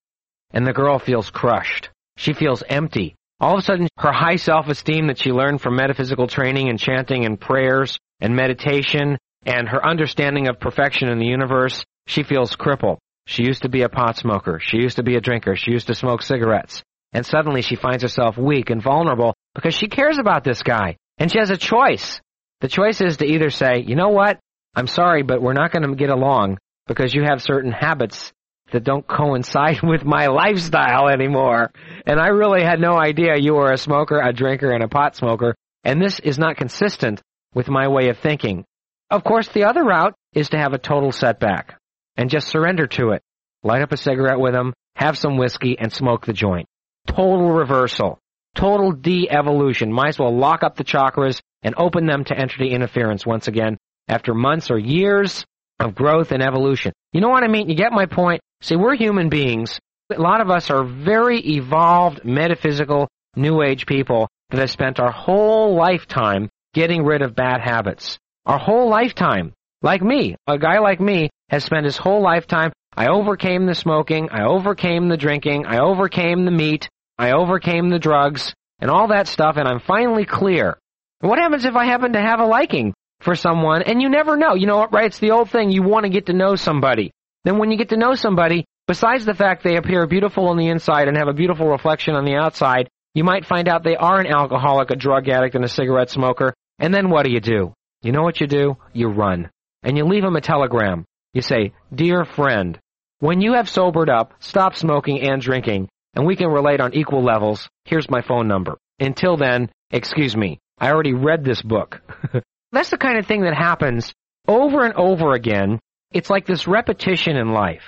And 0.52 0.66
the 0.66 0.74
girl 0.74 0.98
feels 0.98 1.30
crushed. 1.30 1.90
She 2.18 2.34
feels 2.34 2.64
empty. 2.68 3.16
All 3.40 3.54
of 3.54 3.60
a 3.60 3.62
sudden, 3.62 3.88
her 3.98 4.12
high 4.12 4.38
self-esteem 4.38 5.08
that 5.08 5.20
she 5.20 5.32
learned 5.32 5.62
from 5.62 5.76
metaphysical 5.76 6.28
training 6.28 6.70
and 6.70 6.80
chanting 6.80 7.26
and 7.26 7.40
prayers 7.40 8.00
and 8.20 8.36
meditation 8.36 9.18
and 9.48 9.70
her 9.70 9.84
understanding 9.84 10.50
of 10.50 10.60
perfection 10.60 11.08
in 11.08 11.20
the 11.20 11.26
universe, 11.26 11.84
she 12.06 12.24
feels 12.24 12.56
crippled. 12.56 13.00
She 13.26 13.44
used 13.44 13.64
to 13.64 13.70
be 13.70 13.82
a 13.82 13.90
pot 13.90 14.18
smoker. 14.18 14.60
She 14.62 14.78
used 14.78 14.98
to 14.98 15.04
be 15.04 15.16
a 15.16 15.22
drinker. 15.22 15.56
She 15.56 15.72
used 15.72 15.88
to 15.88 15.96
smoke 15.96 16.22
cigarettes. 16.22 16.84
And 17.14 17.26
suddenly 17.26 17.62
she 17.62 17.78
finds 17.78 18.04
herself 18.04 18.38
weak 18.38 18.70
and 18.70 18.84
vulnerable 18.84 19.34
because 19.56 19.74
she 19.74 19.88
cares 19.88 20.20
about 20.20 20.44
this 20.44 20.64
guy. 20.64 20.98
And 21.18 21.32
she 21.32 21.40
has 21.40 21.50
a 21.50 21.58
choice. 21.58 22.20
The 22.60 22.68
choice 22.68 23.00
is 23.00 23.18
to 23.18 23.26
either 23.26 23.50
say, 23.50 23.84
you 23.86 23.96
know 23.96 24.10
what? 24.10 24.38
I'm 24.76 24.88
sorry, 24.88 25.24
but 25.24 25.42
we're 25.42 25.54
not 25.54 25.72
going 25.72 25.90
to 25.90 25.96
get 25.96 26.10
along 26.10 26.58
because 26.86 27.14
you 27.14 27.24
have 27.24 27.42
certain 27.42 27.72
habits 27.72 28.32
that 28.74 28.84
don't 28.84 29.08
coincide 29.08 29.80
with 29.84 30.04
my 30.04 30.28
lifestyle 30.28 31.08
anymore. 31.08 31.72
And 32.06 32.20
I 32.20 32.28
really 32.28 32.64
had 32.64 32.82
no 32.82 32.98
idea 32.98 33.38
you 33.38 33.54
were 33.56 33.72
a 33.72 33.78
smoker, 33.78 34.20
a 34.20 34.34
drinker, 34.34 34.72
and 34.72 34.84
a 34.84 34.90
pot 34.90 35.16
smoker. 35.16 35.56
And 35.86 36.02
this 36.02 36.20
is 36.20 36.38
not 36.38 36.58
consistent 36.58 37.22
with 37.54 37.70
my 37.70 37.88
way 37.88 38.10
of 38.10 38.18
thinking. 38.18 38.66
Of 39.10 39.24
course, 39.24 39.48
the 39.48 39.64
other 39.64 39.84
route 39.84 40.16
is 40.34 40.50
to 40.50 40.58
have 40.58 40.74
a 40.74 40.78
total 40.78 41.14
setback 41.14 41.78
and 42.18 42.30
just 42.30 42.50
surrender 42.50 42.88
to 42.88 43.12
it. 43.12 43.22
Light 43.64 43.82
up 43.82 43.94
a 43.94 43.98
cigarette 43.98 44.40
with 44.40 44.54
him, 44.54 44.74
have 44.96 45.18
some 45.18 45.38
whiskey, 45.38 45.78
and 45.80 45.94
smoke 45.94 46.26
the 46.26 46.34
joint. 46.34 46.68
Total 47.08 47.50
reversal. 47.50 48.20
Total 48.56 48.92
de-evolution. 48.92 49.94
Might 49.94 50.10
as 50.10 50.20
well 50.20 50.36
lock 50.36 50.62
up 50.62 50.76
the 50.76 50.84
chakras 50.84 51.40
and 51.64 51.74
open 51.78 52.06
them 52.06 52.26
to 52.26 52.38
entity 52.38 52.72
interference 52.72 53.26
once 53.26 53.48
again 53.48 53.78
after 54.10 54.34
months 54.34 54.70
or 54.72 54.78
years 54.78 55.46
of 55.80 55.96
growth 55.96 56.32
and 56.32 56.44
evolution. 56.44 56.92
You 57.14 57.22
know 57.22 57.30
what 57.30 57.44
I 57.44 57.48
mean? 57.48 57.70
You 57.70 57.76
get 57.76 57.94
my 57.94 58.08
point? 58.08 58.42
See, 58.62 58.76
we're 58.76 58.96
human 58.96 59.30
beings. 59.30 59.80
A 60.14 60.20
lot 60.20 60.42
of 60.42 60.50
us 60.50 60.70
are 60.70 60.84
very 60.84 61.40
evolved, 61.40 62.26
metaphysical, 62.26 63.08
new 63.36 63.62
age 63.62 63.86
people 63.86 64.28
that 64.50 64.60
have 64.60 64.72
spent 64.72 65.00
our 65.00 65.12
whole 65.12 65.76
lifetime 65.76 66.50
getting 66.74 67.06
rid 67.06 67.22
of 67.22 67.36
bad 67.36 67.62
habits 67.62 68.18
our 68.48 68.58
whole 68.58 68.90
lifetime. 68.90 69.52
Like 69.82 70.02
me, 70.02 70.36
a 70.48 70.58
guy 70.58 70.80
like 70.80 71.02
me 71.02 71.30
has 71.50 71.66
spent 71.66 71.86
his 71.86 71.98
whole 71.98 72.22
lifetime. 72.24 72.72
I 72.96 73.10
overcame 73.10 73.68
the 73.68 73.76
smoking, 73.76 74.30
I 74.32 74.46
overcame 74.46 75.10
the 75.10 75.18
drinking, 75.18 75.66
I 75.68 75.80
overcame 75.80 76.46
the 76.46 76.52
meat, 76.52 76.90
I 77.20 77.34
overcame 77.34 77.90
the 77.90 78.00
drugs, 78.00 78.54
and 78.80 78.90
all 78.90 79.10
that 79.10 79.28
stuff, 79.28 79.58
and 79.58 79.68
I'm 79.68 79.80
finally 79.82 80.26
clear. 80.26 80.80
What 81.20 81.40
happens 81.40 81.66
if 81.66 81.76
I 81.76 81.86
happen 81.86 82.14
to 82.14 82.22
have 82.22 82.40
a 82.40 82.46
liking 82.46 82.94
for 83.20 83.36
someone, 83.36 83.84
and 83.84 84.02
you 84.02 84.10
never 84.10 84.38
know? 84.38 84.56
You 84.56 84.66
know 84.66 84.78
what, 84.78 84.94
right? 84.94 85.08
It's 85.08 85.20
the 85.20 85.32
old 85.32 85.52
thing, 85.52 85.70
you 85.70 85.84
want 85.84 86.06
to 86.06 86.10
get 86.10 86.28
to 86.28 86.34
know 86.34 86.56
somebody. 86.56 87.12
Then 87.44 87.60
when 87.60 87.70
you 87.70 87.78
get 87.78 87.90
to 87.90 87.98
know 87.98 88.16
somebody, 88.16 88.66
besides 88.88 89.26
the 89.26 89.36
fact 89.36 89.64
they 89.64 89.76
appear 89.76 90.08
beautiful 90.08 90.48
on 90.48 90.58
the 90.58 90.70
inside 90.70 91.08
and 91.08 91.18
have 91.18 91.28
a 91.28 91.34
beautiful 91.34 91.68
reflection 91.68 92.16
on 92.16 92.26
the 92.26 92.36
outside, 92.36 92.88
you 93.14 93.24
might 93.24 93.46
find 93.46 93.68
out 93.68 93.84
they 93.84 93.96
are 93.96 94.20
an 94.20 94.28
alcoholic, 94.28 94.90
a 94.90 94.96
drug 94.96 95.28
addict, 95.28 95.56
and 95.56 95.66
a 95.66 95.70
cigarette 95.70 96.10
smoker, 96.10 96.54
and 96.80 96.94
then 96.94 97.10
what 97.10 97.26
do 97.26 97.32
you 97.32 97.42
do? 97.42 97.74
You 98.02 98.12
know 98.12 98.24
what 98.24 98.40
you 98.40 98.48
do? 98.48 98.78
You 98.94 99.08
run. 99.08 99.50
And 99.84 99.98
you 99.98 100.06
leave 100.06 100.24
him 100.24 100.36
a 100.36 100.42
telegram. 100.42 101.06
You 101.34 101.42
say, 101.42 101.74
Dear 101.94 102.26
friend, 102.26 102.80
when 103.20 103.42
you 103.42 103.54
have 103.54 103.70
sobered 103.70 104.10
up, 104.10 104.34
stop 104.40 104.76
smoking 104.76 105.22
and 105.22 105.42
drinking, 105.42 105.90
and 106.14 106.26
we 106.26 106.36
can 106.36 106.50
relate 106.50 106.80
on 106.80 106.94
equal 106.94 107.24
levels, 107.24 107.68
here's 107.86 108.10
my 108.10 108.22
phone 108.22 108.48
number. 108.48 108.78
Until 109.00 109.38
then, 109.38 109.70
excuse 109.92 110.36
me, 110.36 110.60
I 110.80 110.92
already 110.92 111.14
read 111.14 111.44
this 111.44 111.62
book. 111.62 112.02
That's 112.72 112.90
the 112.90 112.98
kind 112.98 113.18
of 113.18 113.26
thing 113.26 113.42
that 113.42 113.56
happens 113.56 114.14
over 114.48 114.84
and 114.84 114.94
over 114.94 115.34
again. 115.34 115.80
It's 116.12 116.30
like 116.30 116.46
this 116.46 116.68
repetition 116.68 117.36
in 117.36 117.52
life. 117.52 117.84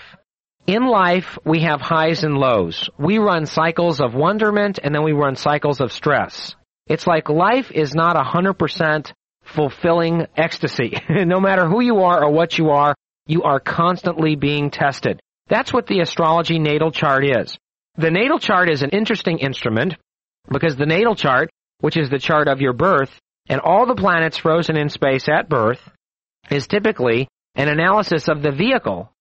In 0.67 0.85
life, 0.85 1.37
we 1.45 1.61
have 1.61 1.81
highs 1.81 2.23
and 2.23 2.37
lows. 2.37 2.89
We 2.97 3.17
run 3.17 3.45
cycles 3.45 4.01
of 4.01 4.13
wonderment 4.13 4.79
and 4.81 4.93
then 4.93 5.03
we 5.03 5.13
run 5.13 5.35
cycles 5.35 5.81
of 5.81 5.91
stress. 5.91 6.55
It's 6.87 7.07
like 7.07 7.29
life 7.29 7.71
is 7.71 7.95
not 7.95 8.15
100% 8.15 9.11
fulfilling 9.49 10.27
ecstasy. 10.35 10.93
no 11.09 11.39
matter 11.39 11.67
who 11.67 11.81
you 11.81 11.99
are 11.99 12.23
or 12.23 12.31
what 12.31 12.57
you 12.57 12.69
are, 12.69 12.95
you 13.25 13.43
are 13.43 13.59
constantly 13.59 14.35
being 14.35 14.71
tested. 14.71 15.19
That's 15.47 15.73
what 15.73 15.87
the 15.87 15.99
astrology 15.99 16.59
natal 16.59 16.91
chart 16.91 17.25
is. 17.25 17.57
The 17.97 18.11
natal 18.11 18.39
chart 18.39 18.69
is 18.69 18.81
an 18.81 18.91
interesting 18.91 19.39
instrument 19.39 19.95
because 20.49 20.75
the 20.75 20.85
natal 20.85 21.15
chart, 21.15 21.49
which 21.81 21.97
is 21.97 22.09
the 22.09 22.19
chart 22.19 22.47
of 22.47 22.61
your 22.61 22.73
birth, 22.73 23.11
and 23.47 23.59
all 23.59 23.85
the 23.85 23.95
planets 23.95 24.37
frozen 24.37 24.77
in 24.77 24.89
space 24.89 25.27
at 25.27 25.49
birth, 25.49 25.81
is 26.49 26.67
typically 26.67 27.27
an 27.55 27.67
analysis 27.67 28.27
of 28.27 28.41
the 28.41 28.51
vehicle 28.51 29.11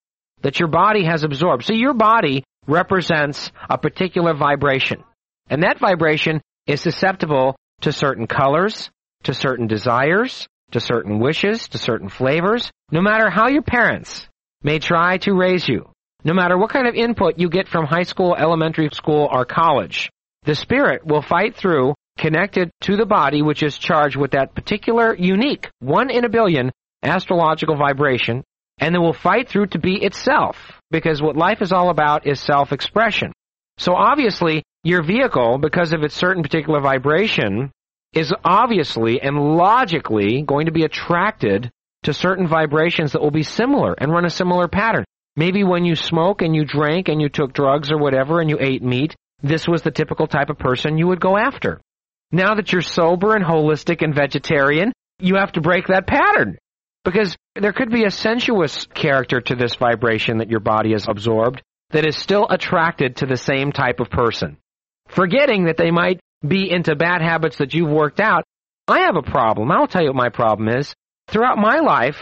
that 0.42 0.60
your 0.60 0.68
body 0.68 1.04
has 1.04 1.24
absorbed. 1.24 1.64
So 1.64 1.72
your 1.72 1.94
body 1.94 2.44
represents 2.66 3.50
a 3.68 3.78
particular 3.78 4.34
vibration. 4.34 5.02
And 5.50 5.62
that 5.62 5.80
vibration 5.80 6.40
is 6.66 6.80
susceptible 6.80 7.56
to 7.80 7.92
certain 7.92 8.26
colors, 8.26 8.90
to 9.24 9.34
certain 9.34 9.66
desires, 9.66 10.46
to 10.72 10.80
certain 10.80 11.18
wishes, 11.18 11.68
to 11.68 11.78
certain 11.78 12.08
flavors, 12.08 12.70
no 12.90 13.00
matter 13.00 13.30
how 13.30 13.48
your 13.48 13.62
parents 13.62 14.28
may 14.62 14.78
try 14.78 15.18
to 15.18 15.34
raise 15.34 15.68
you, 15.68 15.90
no 16.24 16.34
matter 16.34 16.58
what 16.58 16.70
kind 16.70 16.86
of 16.86 16.94
input 16.94 17.38
you 17.38 17.48
get 17.48 17.68
from 17.68 17.86
high 17.86 18.02
school, 18.02 18.34
elementary 18.36 18.88
school, 18.92 19.28
or 19.30 19.44
college. 19.44 20.10
The 20.44 20.54
spirit 20.54 21.06
will 21.06 21.22
fight 21.22 21.56
through 21.56 21.94
connected 22.18 22.70
to 22.82 22.96
the 22.96 23.06
body 23.06 23.42
which 23.42 23.62
is 23.62 23.78
charged 23.78 24.16
with 24.16 24.32
that 24.32 24.54
particular 24.54 25.14
unique, 25.14 25.68
one 25.78 26.10
in 26.10 26.24
a 26.24 26.28
billion 26.28 26.72
astrological 27.02 27.76
vibration, 27.76 28.42
and 28.78 28.94
then 28.94 29.02
will 29.02 29.12
fight 29.12 29.48
through 29.48 29.66
to 29.68 29.78
be 29.78 30.02
itself. 30.02 30.56
Because 30.90 31.22
what 31.22 31.36
life 31.36 31.62
is 31.62 31.72
all 31.72 31.90
about 31.90 32.26
is 32.26 32.40
self-expression. 32.40 33.32
So 33.78 33.94
obviously, 33.94 34.64
your 34.82 35.02
vehicle, 35.02 35.58
because 35.58 35.92
of 35.92 36.02
its 36.02 36.14
certain 36.14 36.42
particular 36.42 36.80
vibration, 36.80 37.70
is 38.12 38.32
obviously 38.44 39.20
and 39.20 39.36
logically 39.36 40.42
going 40.42 40.66
to 40.66 40.72
be 40.72 40.84
attracted 40.84 41.70
to 42.04 42.12
certain 42.12 42.46
vibrations 42.46 43.12
that 43.12 43.22
will 43.22 43.30
be 43.30 43.42
similar 43.42 43.92
and 43.92 44.12
run 44.12 44.24
a 44.24 44.30
similar 44.30 44.68
pattern. 44.68 45.04
Maybe 45.36 45.62
when 45.62 45.84
you 45.84 45.94
smoke 45.94 46.42
and 46.42 46.54
you 46.54 46.64
drank 46.64 47.08
and 47.08 47.20
you 47.20 47.28
took 47.28 47.52
drugs 47.52 47.92
or 47.92 47.98
whatever 47.98 48.40
and 48.40 48.50
you 48.50 48.58
ate 48.60 48.82
meat, 48.82 49.14
this 49.42 49.68
was 49.68 49.82
the 49.82 49.90
typical 49.90 50.26
type 50.26 50.50
of 50.50 50.58
person 50.58 50.98
you 50.98 51.06
would 51.08 51.20
go 51.20 51.36
after. 51.36 51.80
Now 52.32 52.54
that 52.56 52.72
you're 52.72 52.82
sober 52.82 53.34
and 53.34 53.44
holistic 53.44 54.02
and 54.02 54.14
vegetarian, 54.14 54.92
you 55.18 55.36
have 55.36 55.52
to 55.52 55.60
break 55.60 55.86
that 55.86 56.06
pattern. 56.06 56.58
Because 57.04 57.36
there 57.54 57.72
could 57.72 57.90
be 57.90 58.04
a 58.04 58.10
sensuous 58.10 58.86
character 58.94 59.40
to 59.40 59.54
this 59.54 59.76
vibration 59.76 60.38
that 60.38 60.50
your 60.50 60.60
body 60.60 60.92
has 60.92 61.06
absorbed 61.08 61.62
that 61.90 62.06
is 62.06 62.16
still 62.16 62.46
attracted 62.50 63.16
to 63.16 63.26
the 63.26 63.36
same 63.36 63.72
type 63.72 64.00
of 64.00 64.10
person. 64.10 64.58
Forgetting 65.08 65.64
that 65.64 65.78
they 65.78 65.90
might 65.90 66.20
be 66.46 66.70
into 66.70 66.94
bad 66.96 67.22
habits 67.22 67.58
that 67.58 67.74
you've 67.74 67.90
worked 67.90 68.20
out. 68.20 68.44
I 68.86 69.00
have 69.00 69.16
a 69.16 69.22
problem. 69.22 69.70
I'll 69.70 69.86
tell 69.86 70.02
you 70.02 70.08
what 70.08 70.16
my 70.16 70.28
problem 70.28 70.68
is. 70.68 70.94
Throughout 71.28 71.58
my 71.58 71.80
life, 71.80 72.16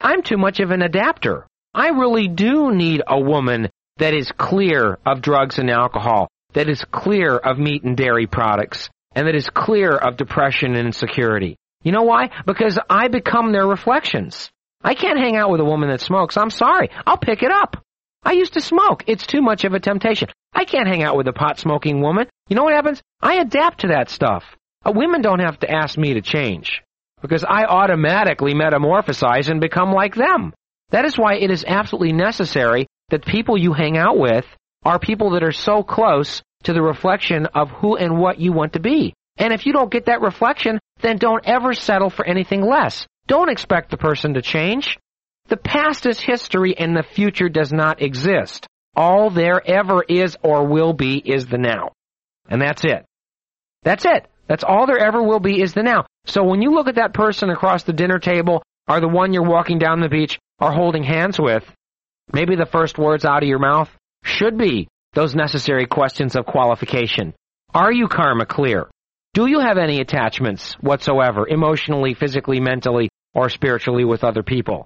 I'm 0.00 0.22
too 0.22 0.36
much 0.36 0.60
of 0.60 0.70
an 0.70 0.82
adapter. 0.82 1.46
I 1.74 1.88
really 1.88 2.28
do 2.28 2.72
need 2.72 3.02
a 3.06 3.18
woman 3.18 3.70
that 3.96 4.14
is 4.14 4.30
clear 4.32 4.98
of 5.06 5.22
drugs 5.22 5.58
and 5.58 5.70
alcohol, 5.70 6.28
that 6.54 6.68
is 6.68 6.84
clear 6.84 7.36
of 7.36 7.58
meat 7.58 7.82
and 7.82 7.96
dairy 7.96 8.26
products, 8.26 8.88
and 9.14 9.26
that 9.26 9.34
is 9.34 9.48
clear 9.50 9.90
of 9.90 10.16
depression 10.16 10.74
and 10.74 10.86
insecurity. 10.86 11.56
You 11.82 11.92
know 11.92 12.02
why? 12.02 12.30
Because 12.46 12.78
I 12.88 13.08
become 13.08 13.52
their 13.52 13.66
reflections. 13.66 14.50
I 14.82 14.94
can't 14.94 15.18
hang 15.18 15.36
out 15.36 15.50
with 15.50 15.60
a 15.60 15.64
woman 15.64 15.88
that 15.90 16.00
smokes. 16.00 16.36
I'm 16.36 16.50
sorry. 16.50 16.90
I'll 17.06 17.18
pick 17.18 17.42
it 17.42 17.50
up. 17.50 17.82
I 18.22 18.32
used 18.32 18.54
to 18.54 18.60
smoke. 18.60 19.04
It's 19.06 19.26
too 19.26 19.42
much 19.42 19.64
of 19.64 19.74
a 19.74 19.80
temptation. 19.80 20.28
I 20.52 20.64
can't 20.64 20.88
hang 20.88 21.02
out 21.02 21.16
with 21.16 21.28
a 21.28 21.32
pot 21.32 21.58
smoking 21.58 22.00
woman. 22.00 22.28
You 22.48 22.56
know 22.56 22.64
what 22.64 22.74
happens? 22.74 23.00
I 23.20 23.36
adapt 23.36 23.80
to 23.80 23.88
that 23.88 24.10
stuff. 24.10 24.44
Uh, 24.84 24.92
women 24.94 25.22
don't 25.22 25.40
have 25.40 25.58
to 25.60 25.70
ask 25.70 25.96
me 25.96 26.14
to 26.14 26.20
change 26.20 26.82
because 27.20 27.44
I 27.44 27.64
automatically 27.64 28.52
metamorphosize 28.52 29.48
and 29.48 29.60
become 29.60 29.92
like 29.92 30.14
them. 30.14 30.52
That 30.90 31.04
is 31.04 31.16
why 31.16 31.36
it 31.36 31.50
is 31.50 31.64
absolutely 31.66 32.12
necessary 32.12 32.86
that 33.10 33.24
people 33.24 33.56
you 33.56 33.72
hang 33.72 33.96
out 33.96 34.18
with 34.18 34.44
are 34.84 34.98
people 34.98 35.30
that 35.30 35.44
are 35.44 35.52
so 35.52 35.82
close 35.82 36.42
to 36.64 36.72
the 36.72 36.82
reflection 36.82 37.46
of 37.46 37.70
who 37.70 37.96
and 37.96 38.18
what 38.18 38.38
you 38.38 38.52
want 38.52 38.74
to 38.74 38.80
be. 38.80 39.14
And 39.36 39.52
if 39.52 39.64
you 39.64 39.72
don't 39.72 39.90
get 39.90 40.06
that 40.06 40.20
reflection, 40.20 40.78
then 41.00 41.16
don't 41.16 41.46
ever 41.46 41.72
settle 41.72 42.10
for 42.10 42.24
anything 42.26 42.62
less. 42.62 43.06
Don't 43.26 43.50
expect 43.50 43.90
the 43.90 43.96
person 43.96 44.34
to 44.34 44.42
change. 44.42 44.98
The 45.48 45.56
past 45.56 46.06
is 46.06 46.20
history 46.20 46.76
and 46.76 46.96
the 46.96 47.02
future 47.02 47.48
does 47.48 47.72
not 47.72 48.02
exist. 48.02 48.66
All 48.94 49.30
there 49.30 49.60
ever 49.66 50.02
is 50.02 50.36
or 50.42 50.66
will 50.66 50.92
be 50.92 51.16
is 51.18 51.46
the 51.46 51.58
now. 51.58 51.92
And 52.48 52.60
that's 52.60 52.84
it. 52.84 53.04
That's 53.82 54.04
it. 54.04 54.26
That's 54.48 54.64
all 54.64 54.86
there 54.86 54.98
ever 54.98 55.22
will 55.22 55.40
be 55.40 55.62
is 55.62 55.72
the 55.72 55.82
now. 55.82 56.04
So 56.26 56.44
when 56.44 56.62
you 56.62 56.72
look 56.72 56.88
at 56.88 56.96
that 56.96 57.14
person 57.14 57.50
across 57.50 57.84
the 57.84 57.92
dinner 57.92 58.18
table 58.18 58.62
or 58.88 59.00
the 59.00 59.08
one 59.08 59.32
you're 59.32 59.42
walking 59.42 59.78
down 59.78 60.00
the 60.00 60.08
beach 60.08 60.38
or 60.60 60.72
holding 60.72 61.02
hands 61.02 61.38
with, 61.40 61.64
maybe 62.32 62.56
the 62.56 62.66
first 62.66 62.98
words 62.98 63.24
out 63.24 63.42
of 63.42 63.48
your 63.48 63.58
mouth 63.58 63.88
should 64.24 64.58
be 64.58 64.88
those 65.14 65.34
necessary 65.34 65.86
questions 65.86 66.36
of 66.36 66.46
qualification. 66.46 67.34
Are 67.74 67.92
you 67.92 68.08
karma 68.08 68.46
clear? 68.46 68.88
Do 69.34 69.46
you 69.46 69.60
have 69.60 69.78
any 69.78 70.00
attachments 70.00 70.74
whatsoever, 70.74 71.48
emotionally, 71.48 72.14
physically, 72.14 72.60
mentally, 72.60 73.08
or 73.34 73.48
spiritually 73.48 74.04
with 74.04 74.24
other 74.24 74.42
people? 74.42 74.84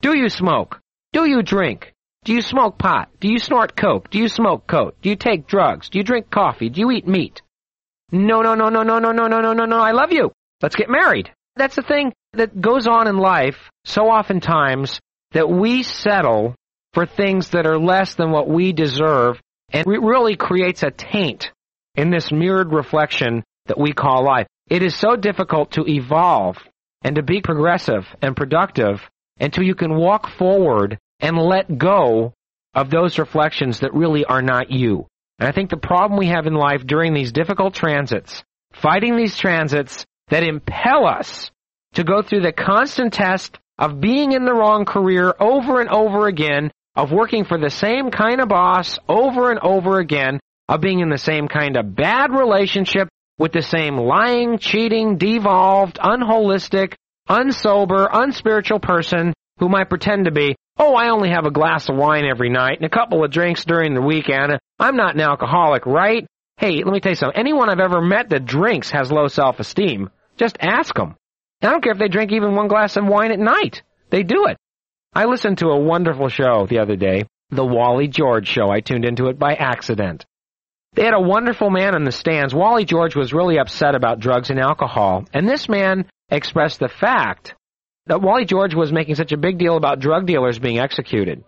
Do 0.00 0.16
you 0.16 0.28
smoke? 0.30 0.80
Do 1.12 1.28
you 1.28 1.42
drink? 1.42 1.92
Do 2.24 2.32
you 2.32 2.40
smoke 2.40 2.78
pot? 2.78 3.08
Do 3.18 3.28
you 3.28 3.38
snort 3.38 3.76
coke? 3.76 4.08
Do 4.08 4.18
you 4.18 4.28
smoke 4.28 4.68
coke? 4.68 4.94
Do 5.02 5.08
you 5.08 5.16
take 5.16 5.48
drugs? 5.48 5.88
Do 5.88 5.98
you 5.98 6.04
drink 6.04 6.30
coffee? 6.30 6.68
Do 6.68 6.80
you 6.80 6.92
eat 6.92 7.08
meat? 7.08 7.42
No, 8.12 8.42
no, 8.42 8.54
no, 8.54 8.68
no, 8.68 8.84
no, 8.84 9.00
no, 9.00 9.10
no, 9.10 9.26
no, 9.26 9.40
no, 9.40 9.52
no, 9.52 9.64
no, 9.64 9.78
I 9.78 9.90
love 9.90 10.12
you. 10.12 10.30
Let's 10.60 10.76
get 10.76 10.88
married. 10.88 11.32
That's 11.56 11.74
the 11.74 11.82
thing 11.82 12.12
that 12.34 12.60
goes 12.60 12.86
on 12.86 13.08
in 13.08 13.16
life 13.18 13.56
so 13.84 14.02
oftentimes 14.02 15.00
that 15.32 15.50
we 15.50 15.82
settle 15.82 16.54
for 16.94 17.06
things 17.06 17.50
that 17.50 17.66
are 17.66 17.78
less 17.78 18.14
than 18.14 18.30
what 18.30 18.48
we 18.48 18.72
deserve 18.72 19.40
and 19.72 19.86
it 19.86 20.00
really 20.00 20.36
creates 20.36 20.82
a 20.82 20.90
taint 20.90 21.50
in 21.96 22.10
this 22.10 22.30
mirrored 22.30 22.72
reflection 22.72 23.42
that 23.66 23.78
we 23.78 23.92
call 23.92 24.24
life. 24.24 24.46
It 24.68 24.82
is 24.82 24.94
so 24.94 25.16
difficult 25.16 25.72
to 25.72 25.84
evolve 25.88 26.58
and 27.02 27.16
to 27.16 27.22
be 27.22 27.40
progressive 27.40 28.06
and 28.20 28.36
productive 28.36 29.02
until 29.40 29.64
you 29.64 29.74
can 29.74 29.96
walk 29.96 30.28
forward 30.38 30.98
and 31.22 31.38
let 31.38 31.78
go 31.78 32.34
of 32.74 32.90
those 32.90 33.18
reflections 33.18 33.80
that 33.80 33.94
really 33.94 34.24
are 34.24 34.42
not 34.42 34.70
you. 34.70 35.06
And 35.38 35.48
I 35.48 35.52
think 35.52 35.70
the 35.70 35.76
problem 35.76 36.18
we 36.18 36.26
have 36.26 36.46
in 36.46 36.54
life 36.54 36.86
during 36.86 37.14
these 37.14 37.32
difficult 37.32 37.74
transits, 37.74 38.42
fighting 38.74 39.16
these 39.16 39.36
transits 39.36 40.04
that 40.28 40.42
impel 40.42 41.06
us 41.06 41.50
to 41.94 42.04
go 42.04 42.22
through 42.22 42.42
the 42.42 42.52
constant 42.52 43.12
test 43.12 43.58
of 43.78 44.00
being 44.00 44.32
in 44.32 44.44
the 44.44 44.54
wrong 44.54 44.84
career 44.84 45.34
over 45.40 45.80
and 45.80 45.90
over 45.90 46.26
again, 46.26 46.70
of 46.94 47.10
working 47.10 47.44
for 47.44 47.58
the 47.58 47.70
same 47.70 48.10
kind 48.10 48.40
of 48.40 48.48
boss 48.48 48.98
over 49.08 49.50
and 49.50 49.60
over 49.60 49.98
again, 49.98 50.40
of 50.68 50.80
being 50.80 51.00
in 51.00 51.08
the 51.08 51.18
same 51.18 51.48
kind 51.48 51.76
of 51.76 51.94
bad 51.94 52.32
relationship 52.32 53.08
with 53.38 53.52
the 53.52 53.62
same 53.62 53.96
lying, 53.96 54.58
cheating, 54.58 55.18
devolved, 55.18 55.98
unholistic, 56.02 56.96
unsober, 57.28 58.08
unspiritual 58.12 58.78
person 58.80 59.32
who 59.58 59.68
might 59.68 59.88
pretend 59.88 60.26
to 60.26 60.30
be, 60.30 60.54
oh, 60.78 60.94
I 60.94 61.10
only 61.10 61.30
have 61.30 61.46
a 61.46 61.50
glass 61.50 61.88
of 61.88 61.96
wine 61.96 62.24
every 62.24 62.50
night 62.50 62.78
and 62.78 62.86
a 62.86 62.90
couple 62.90 63.24
of 63.24 63.30
drinks 63.30 63.64
during 63.64 63.94
the 63.94 64.02
weekend. 64.02 64.58
I'm 64.78 64.96
not 64.96 65.14
an 65.14 65.20
alcoholic, 65.20 65.86
right? 65.86 66.26
Hey, 66.56 66.82
let 66.84 66.92
me 66.92 67.00
tell 67.00 67.12
you 67.12 67.16
something. 67.16 67.38
Anyone 67.38 67.68
I've 67.68 67.80
ever 67.80 68.00
met 68.00 68.30
that 68.30 68.44
drinks 68.44 68.90
has 68.90 69.10
low 69.10 69.28
self-esteem. 69.28 70.10
Just 70.36 70.56
ask 70.60 70.94
them. 70.94 71.16
I 71.62 71.70
don't 71.70 71.82
care 71.82 71.92
if 71.92 71.98
they 71.98 72.08
drink 72.08 72.32
even 72.32 72.54
one 72.54 72.68
glass 72.68 72.96
of 72.96 73.06
wine 73.06 73.32
at 73.32 73.38
night. 73.38 73.82
They 74.10 74.22
do 74.22 74.46
it. 74.46 74.56
I 75.14 75.26
listened 75.26 75.58
to 75.58 75.68
a 75.68 75.78
wonderful 75.80 76.28
show 76.28 76.66
the 76.66 76.78
other 76.78 76.96
day, 76.96 77.24
the 77.50 77.64
Wally 77.64 78.08
George 78.08 78.48
show. 78.48 78.70
I 78.70 78.80
tuned 78.80 79.04
into 79.04 79.26
it 79.26 79.38
by 79.38 79.54
accident. 79.54 80.24
They 80.94 81.04
had 81.04 81.14
a 81.14 81.20
wonderful 81.20 81.70
man 81.70 81.94
in 81.94 82.04
the 82.04 82.12
stands. 82.12 82.54
Wally 82.54 82.84
George 82.84 83.16
was 83.16 83.32
really 83.32 83.58
upset 83.58 83.94
about 83.94 84.20
drugs 84.20 84.50
and 84.50 84.58
alcohol. 84.58 85.24
And 85.32 85.48
this 85.48 85.68
man 85.68 86.06
expressed 86.30 86.80
the 86.80 86.88
fact 86.88 87.54
that 88.06 88.20
Wally 88.22 88.44
George 88.44 88.74
was 88.74 88.92
making 88.92 89.14
such 89.14 89.32
a 89.32 89.36
big 89.36 89.58
deal 89.58 89.76
about 89.76 90.00
drug 90.00 90.26
dealers 90.26 90.58
being 90.58 90.78
executed 90.78 91.44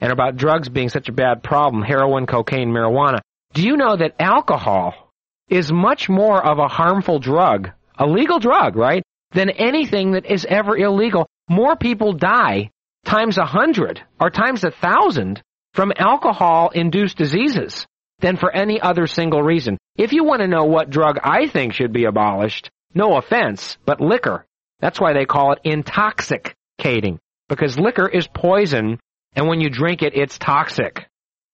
and 0.00 0.12
about 0.12 0.36
drugs 0.36 0.68
being 0.68 0.88
such 0.88 1.08
a 1.08 1.12
bad 1.12 1.42
problem, 1.42 1.82
heroin, 1.82 2.26
cocaine, 2.26 2.70
marijuana. 2.70 3.20
Do 3.54 3.62
you 3.62 3.76
know 3.76 3.96
that 3.96 4.14
alcohol 4.20 5.12
is 5.48 5.72
much 5.72 6.08
more 6.08 6.44
of 6.44 6.58
a 6.58 6.68
harmful 6.68 7.18
drug, 7.18 7.70
a 7.98 8.06
legal 8.06 8.38
drug, 8.38 8.76
right, 8.76 9.02
than 9.32 9.50
anything 9.50 10.12
that 10.12 10.26
is 10.26 10.44
ever 10.44 10.76
illegal? 10.76 11.26
More 11.48 11.76
people 11.76 12.12
die 12.12 12.70
times 13.04 13.38
a 13.38 13.46
hundred 13.46 14.02
or 14.20 14.30
times 14.30 14.64
a 14.64 14.70
thousand 14.70 15.40
from 15.72 15.92
alcohol 15.96 16.70
induced 16.70 17.16
diseases 17.16 17.86
than 18.18 18.36
for 18.36 18.50
any 18.50 18.80
other 18.80 19.06
single 19.06 19.42
reason. 19.42 19.78
If 19.96 20.12
you 20.12 20.24
want 20.24 20.40
to 20.40 20.48
know 20.48 20.64
what 20.64 20.90
drug 20.90 21.18
I 21.22 21.48
think 21.48 21.72
should 21.72 21.92
be 21.92 22.04
abolished, 22.04 22.70
no 22.94 23.16
offense, 23.16 23.76
but 23.84 24.00
liquor. 24.00 24.44
That's 24.80 25.00
why 25.00 25.12
they 25.12 25.24
call 25.24 25.52
it 25.52 25.60
intoxicating. 25.64 27.18
Because 27.48 27.78
liquor 27.78 28.08
is 28.08 28.26
poison, 28.26 28.98
and 29.34 29.48
when 29.48 29.60
you 29.60 29.70
drink 29.70 30.02
it, 30.02 30.16
it's 30.16 30.38
toxic. 30.38 31.06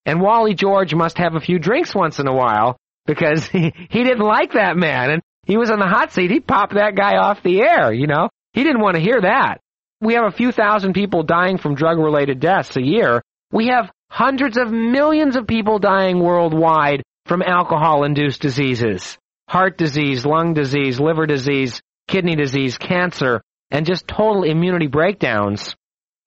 And 0.05 0.21
Wally 0.21 0.53
George 0.53 0.93
must 0.93 1.17
have 1.17 1.35
a 1.35 1.39
few 1.39 1.59
drinks 1.59 1.95
once 1.95 2.19
in 2.19 2.27
a 2.27 2.33
while, 2.33 2.77
because 3.05 3.47
he, 3.49 3.73
he 3.89 4.03
didn't 4.03 4.25
like 4.25 4.53
that 4.53 4.75
man, 4.75 5.11
and 5.11 5.21
he 5.45 5.57
was 5.57 5.69
on 5.69 5.79
the 5.79 5.87
hot 5.87 6.13
seat, 6.13 6.31
he 6.31 6.39
popped 6.39 6.75
that 6.75 6.95
guy 6.95 7.17
off 7.17 7.43
the 7.43 7.61
air, 7.61 7.91
you 7.93 8.07
know? 8.07 8.29
He 8.53 8.63
didn't 8.63 8.81
want 8.81 8.95
to 8.95 9.01
hear 9.01 9.21
that. 9.21 9.59
We 9.99 10.13
have 10.15 10.25
a 10.25 10.35
few 10.35 10.51
thousand 10.51 10.93
people 10.93 11.23
dying 11.23 11.57
from 11.57 11.75
drug 11.75 11.97
related 11.97 12.39
deaths 12.39 12.75
a 12.75 12.81
year. 12.81 13.21
We 13.51 13.67
have 13.67 13.91
hundreds 14.09 14.57
of 14.57 14.71
millions 14.71 15.35
of 15.35 15.47
people 15.47 15.79
dying 15.79 16.19
worldwide 16.19 17.03
from 17.25 17.41
alcohol 17.41 18.03
induced 18.03 18.41
diseases. 18.41 19.17
Heart 19.47 19.77
disease, 19.77 20.25
lung 20.25 20.53
disease, 20.53 20.99
liver 20.99 21.25
disease, 21.25 21.81
kidney 22.07 22.35
disease, 22.35 22.77
cancer, 22.77 23.41
and 23.71 23.85
just 23.85 24.07
total 24.07 24.43
immunity 24.43 24.87
breakdowns 24.87 25.75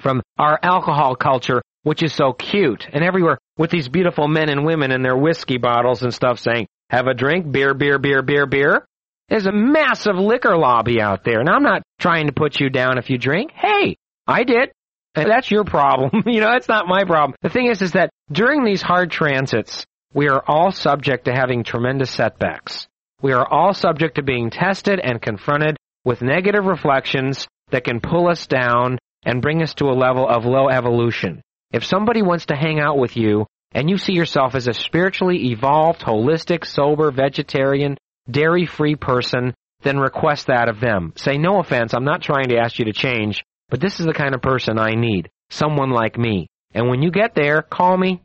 from 0.00 0.22
our 0.38 0.58
alcohol 0.62 1.14
culture, 1.16 1.62
which 1.82 2.02
is 2.02 2.12
so 2.12 2.32
cute. 2.32 2.86
And 2.92 3.04
everywhere 3.04 3.38
with 3.56 3.70
these 3.70 3.88
beautiful 3.88 4.28
men 4.28 4.48
and 4.48 4.66
women 4.66 4.90
in 4.90 5.02
their 5.02 5.16
whiskey 5.16 5.58
bottles 5.58 6.02
and 6.02 6.12
stuff 6.12 6.38
saying, 6.38 6.66
have 6.90 7.06
a 7.06 7.14
drink, 7.14 7.50
beer, 7.50 7.74
beer, 7.74 7.98
beer, 7.98 8.22
beer, 8.22 8.46
beer. 8.46 8.86
There's 9.28 9.46
a 9.46 9.52
massive 9.52 10.16
liquor 10.16 10.56
lobby 10.56 11.00
out 11.00 11.24
there. 11.24 11.40
And 11.40 11.48
I'm 11.48 11.62
not 11.62 11.82
trying 11.98 12.26
to 12.26 12.32
put 12.32 12.60
you 12.60 12.70
down 12.70 12.98
if 12.98 13.10
you 13.10 13.18
drink. 13.18 13.50
Hey, 13.52 13.96
I 14.26 14.44
did. 14.44 14.70
And 15.16 15.30
that's 15.30 15.50
your 15.50 15.64
problem. 15.64 16.22
you 16.26 16.40
know, 16.40 16.52
that's 16.52 16.68
not 16.68 16.86
my 16.86 17.04
problem. 17.04 17.34
The 17.42 17.48
thing 17.48 17.66
is, 17.66 17.82
is 17.82 17.92
that 17.92 18.10
during 18.30 18.64
these 18.64 18.82
hard 18.82 19.10
transits, 19.10 19.84
we 20.12 20.28
are 20.28 20.42
all 20.46 20.70
subject 20.70 21.24
to 21.24 21.32
having 21.32 21.64
tremendous 21.64 22.10
setbacks. 22.10 22.86
We 23.22 23.32
are 23.32 23.46
all 23.46 23.72
subject 23.72 24.16
to 24.16 24.22
being 24.22 24.50
tested 24.50 25.00
and 25.00 25.22
confronted 25.22 25.76
with 26.04 26.22
negative 26.22 26.66
reflections 26.66 27.48
that 27.70 27.84
can 27.84 28.00
pull 28.00 28.28
us 28.28 28.46
down 28.46 28.98
and 29.24 29.42
bring 29.42 29.62
us 29.62 29.74
to 29.74 29.86
a 29.86 29.98
level 29.98 30.28
of 30.28 30.44
low 30.44 30.68
evolution. 30.68 31.40
If 31.72 31.84
somebody 31.84 32.22
wants 32.22 32.46
to 32.46 32.56
hang 32.56 32.78
out 32.78 32.98
with 32.98 33.16
you 33.16 33.46
and 33.72 33.90
you 33.90 33.98
see 33.98 34.12
yourself 34.12 34.54
as 34.54 34.68
a 34.68 34.74
spiritually 34.74 35.50
evolved, 35.50 36.00
holistic, 36.00 36.64
sober, 36.64 37.10
vegetarian, 37.10 37.96
dairy-free 38.30 38.96
person, 38.96 39.54
then 39.82 39.98
request 39.98 40.46
that 40.46 40.68
of 40.68 40.80
them. 40.80 41.12
Say, 41.16 41.38
no 41.38 41.58
offense, 41.58 41.94
I'm 41.94 42.04
not 42.04 42.22
trying 42.22 42.48
to 42.48 42.58
ask 42.58 42.78
you 42.78 42.84
to 42.86 42.92
change, 42.92 43.42
but 43.68 43.80
this 43.80 43.98
is 43.98 44.06
the 44.06 44.14
kind 44.14 44.34
of 44.34 44.42
person 44.42 44.78
I 44.78 44.94
need. 44.94 45.28
Someone 45.50 45.90
like 45.90 46.18
me. 46.18 46.48
And 46.72 46.88
when 46.88 47.02
you 47.02 47.10
get 47.10 47.34
there, 47.34 47.62
call 47.62 47.96
me. 47.96 48.22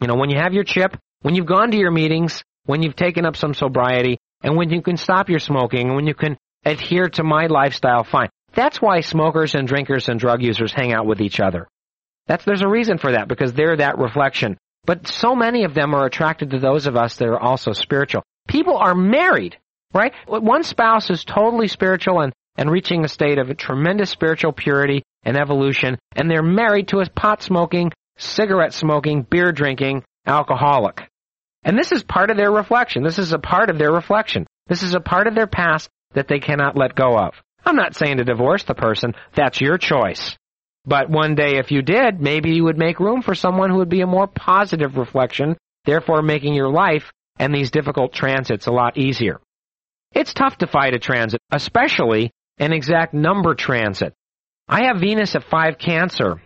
You 0.00 0.08
know, 0.08 0.16
when 0.16 0.30
you 0.30 0.38
have 0.38 0.54
your 0.54 0.64
chip, 0.64 0.96
when 1.20 1.34
you've 1.34 1.46
gone 1.46 1.70
to 1.70 1.76
your 1.76 1.90
meetings, 1.90 2.42
when 2.64 2.82
you've 2.82 2.96
taken 2.96 3.24
up 3.24 3.36
some 3.36 3.54
sobriety, 3.54 4.18
and 4.42 4.56
when 4.56 4.70
you 4.70 4.82
can 4.82 4.96
stop 4.96 5.28
your 5.28 5.38
smoking, 5.38 5.88
and 5.88 5.96
when 5.96 6.06
you 6.06 6.14
can 6.14 6.36
adhere 6.64 7.08
to 7.08 7.22
my 7.22 7.46
lifestyle, 7.46 8.04
fine. 8.04 8.28
That's 8.54 8.80
why 8.80 9.00
smokers 9.00 9.54
and 9.54 9.66
drinkers 9.66 10.08
and 10.08 10.20
drug 10.20 10.42
users 10.42 10.72
hang 10.72 10.92
out 10.92 11.06
with 11.06 11.20
each 11.20 11.40
other. 11.40 11.66
That's, 12.26 12.44
there's 12.44 12.62
a 12.62 12.68
reason 12.68 12.98
for 12.98 13.12
that, 13.12 13.28
because 13.28 13.52
they're 13.52 13.76
that 13.76 13.98
reflection. 13.98 14.56
But 14.84 15.06
so 15.06 15.34
many 15.34 15.64
of 15.64 15.74
them 15.74 15.94
are 15.94 16.06
attracted 16.06 16.50
to 16.50 16.58
those 16.58 16.86
of 16.86 16.96
us 16.96 17.16
that 17.16 17.28
are 17.28 17.40
also 17.40 17.72
spiritual. 17.72 18.22
People 18.48 18.76
are 18.76 18.94
married, 18.94 19.56
right? 19.94 20.12
One 20.26 20.64
spouse 20.64 21.08
is 21.10 21.24
totally 21.24 21.68
spiritual 21.68 22.20
and, 22.20 22.32
and 22.56 22.70
reaching 22.70 23.04
a 23.04 23.08
state 23.08 23.38
of 23.38 23.56
tremendous 23.56 24.10
spiritual 24.10 24.52
purity 24.52 25.02
and 25.24 25.36
evolution, 25.36 25.98
and 26.16 26.30
they're 26.30 26.42
married 26.42 26.88
to 26.88 26.98
a 26.98 27.08
pot 27.08 27.42
smoking, 27.42 27.92
cigarette 28.18 28.74
smoking, 28.74 29.22
beer 29.22 29.52
drinking 29.52 30.02
alcoholic. 30.26 31.08
And 31.64 31.78
this 31.78 31.92
is 31.92 32.02
part 32.02 32.30
of 32.30 32.36
their 32.36 32.50
reflection. 32.50 33.02
This 33.02 33.18
is 33.18 33.32
a 33.32 33.38
part 33.38 33.70
of 33.70 33.78
their 33.78 33.92
reflection. 33.92 34.46
This 34.66 34.82
is 34.82 34.94
a 34.94 35.00
part 35.00 35.26
of 35.26 35.34
their 35.34 35.46
past 35.46 35.88
that 36.14 36.28
they 36.28 36.40
cannot 36.40 36.76
let 36.76 36.94
go 36.94 37.16
of. 37.16 37.34
I'm 37.64 37.76
not 37.76 37.94
saying 37.94 38.16
to 38.16 38.24
divorce 38.24 38.64
the 38.64 38.74
person. 38.74 39.14
That's 39.34 39.60
your 39.60 39.78
choice. 39.78 40.36
But 40.84 41.08
one 41.08 41.36
day 41.36 41.58
if 41.58 41.70
you 41.70 41.82
did, 41.82 42.20
maybe 42.20 42.50
you 42.50 42.64
would 42.64 42.78
make 42.78 42.98
room 42.98 43.22
for 43.22 43.34
someone 43.34 43.70
who 43.70 43.76
would 43.76 43.88
be 43.88 44.00
a 44.00 44.06
more 44.06 44.26
positive 44.26 44.96
reflection, 44.96 45.56
therefore 45.84 46.22
making 46.22 46.54
your 46.54 46.70
life 46.70 47.12
and 47.38 47.54
these 47.54 47.70
difficult 47.70 48.12
transits 48.12 48.66
a 48.66 48.72
lot 48.72 48.98
easier. 48.98 49.40
It's 50.12 50.34
tough 50.34 50.58
to 50.58 50.66
fight 50.66 50.94
a 50.94 50.98
transit, 50.98 51.40
especially 51.50 52.30
an 52.58 52.72
exact 52.72 53.14
number 53.14 53.54
transit. 53.54 54.12
I 54.68 54.86
have 54.86 55.00
Venus 55.00 55.34
at 55.34 55.44
5 55.44 55.78
Cancer. 55.78 56.42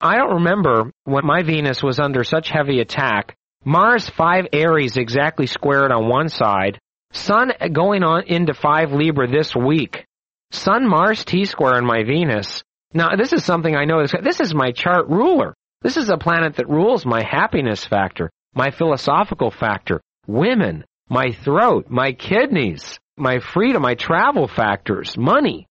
I 0.00 0.16
don't 0.16 0.34
remember 0.34 0.92
when 1.04 1.26
my 1.26 1.42
Venus 1.42 1.82
was 1.82 1.98
under 1.98 2.22
such 2.24 2.50
heavy 2.50 2.80
attack. 2.80 3.34
Mars 3.64 4.08
5 4.08 4.46
Aries 4.52 4.96
exactly 4.96 5.46
squared 5.46 5.90
on 5.90 6.08
one 6.08 6.28
side. 6.28 6.78
Sun 7.12 7.52
going 7.72 8.02
on 8.04 8.24
into 8.26 8.54
5 8.54 8.92
Libra 8.92 9.28
this 9.28 9.54
week. 9.54 10.04
Sun 10.52 10.88
Mars 10.88 11.24
T 11.24 11.44
square 11.44 11.74
on 11.74 11.84
my 11.84 12.04
Venus. 12.04 12.62
Now, 12.94 13.16
this 13.16 13.32
is 13.32 13.44
something 13.44 13.76
I 13.76 13.84
know. 13.84 14.04
This 14.22 14.40
is 14.40 14.54
my 14.54 14.70
chart 14.72 15.08
ruler. 15.08 15.54
This 15.82 15.96
is 15.96 16.08
a 16.08 16.16
planet 16.16 16.56
that 16.56 16.68
rules 16.68 17.04
my 17.04 17.22
happiness 17.22 17.84
factor, 17.84 18.30
my 18.54 18.70
philosophical 18.70 19.50
factor, 19.50 20.00
women, 20.26 20.84
my 21.08 21.32
throat, 21.32 21.86
my 21.90 22.12
kidneys, 22.12 22.98
my 23.16 23.40
freedom, 23.40 23.82
my 23.82 23.94
travel 23.94 24.48
factors, 24.48 25.16
money. 25.18 25.66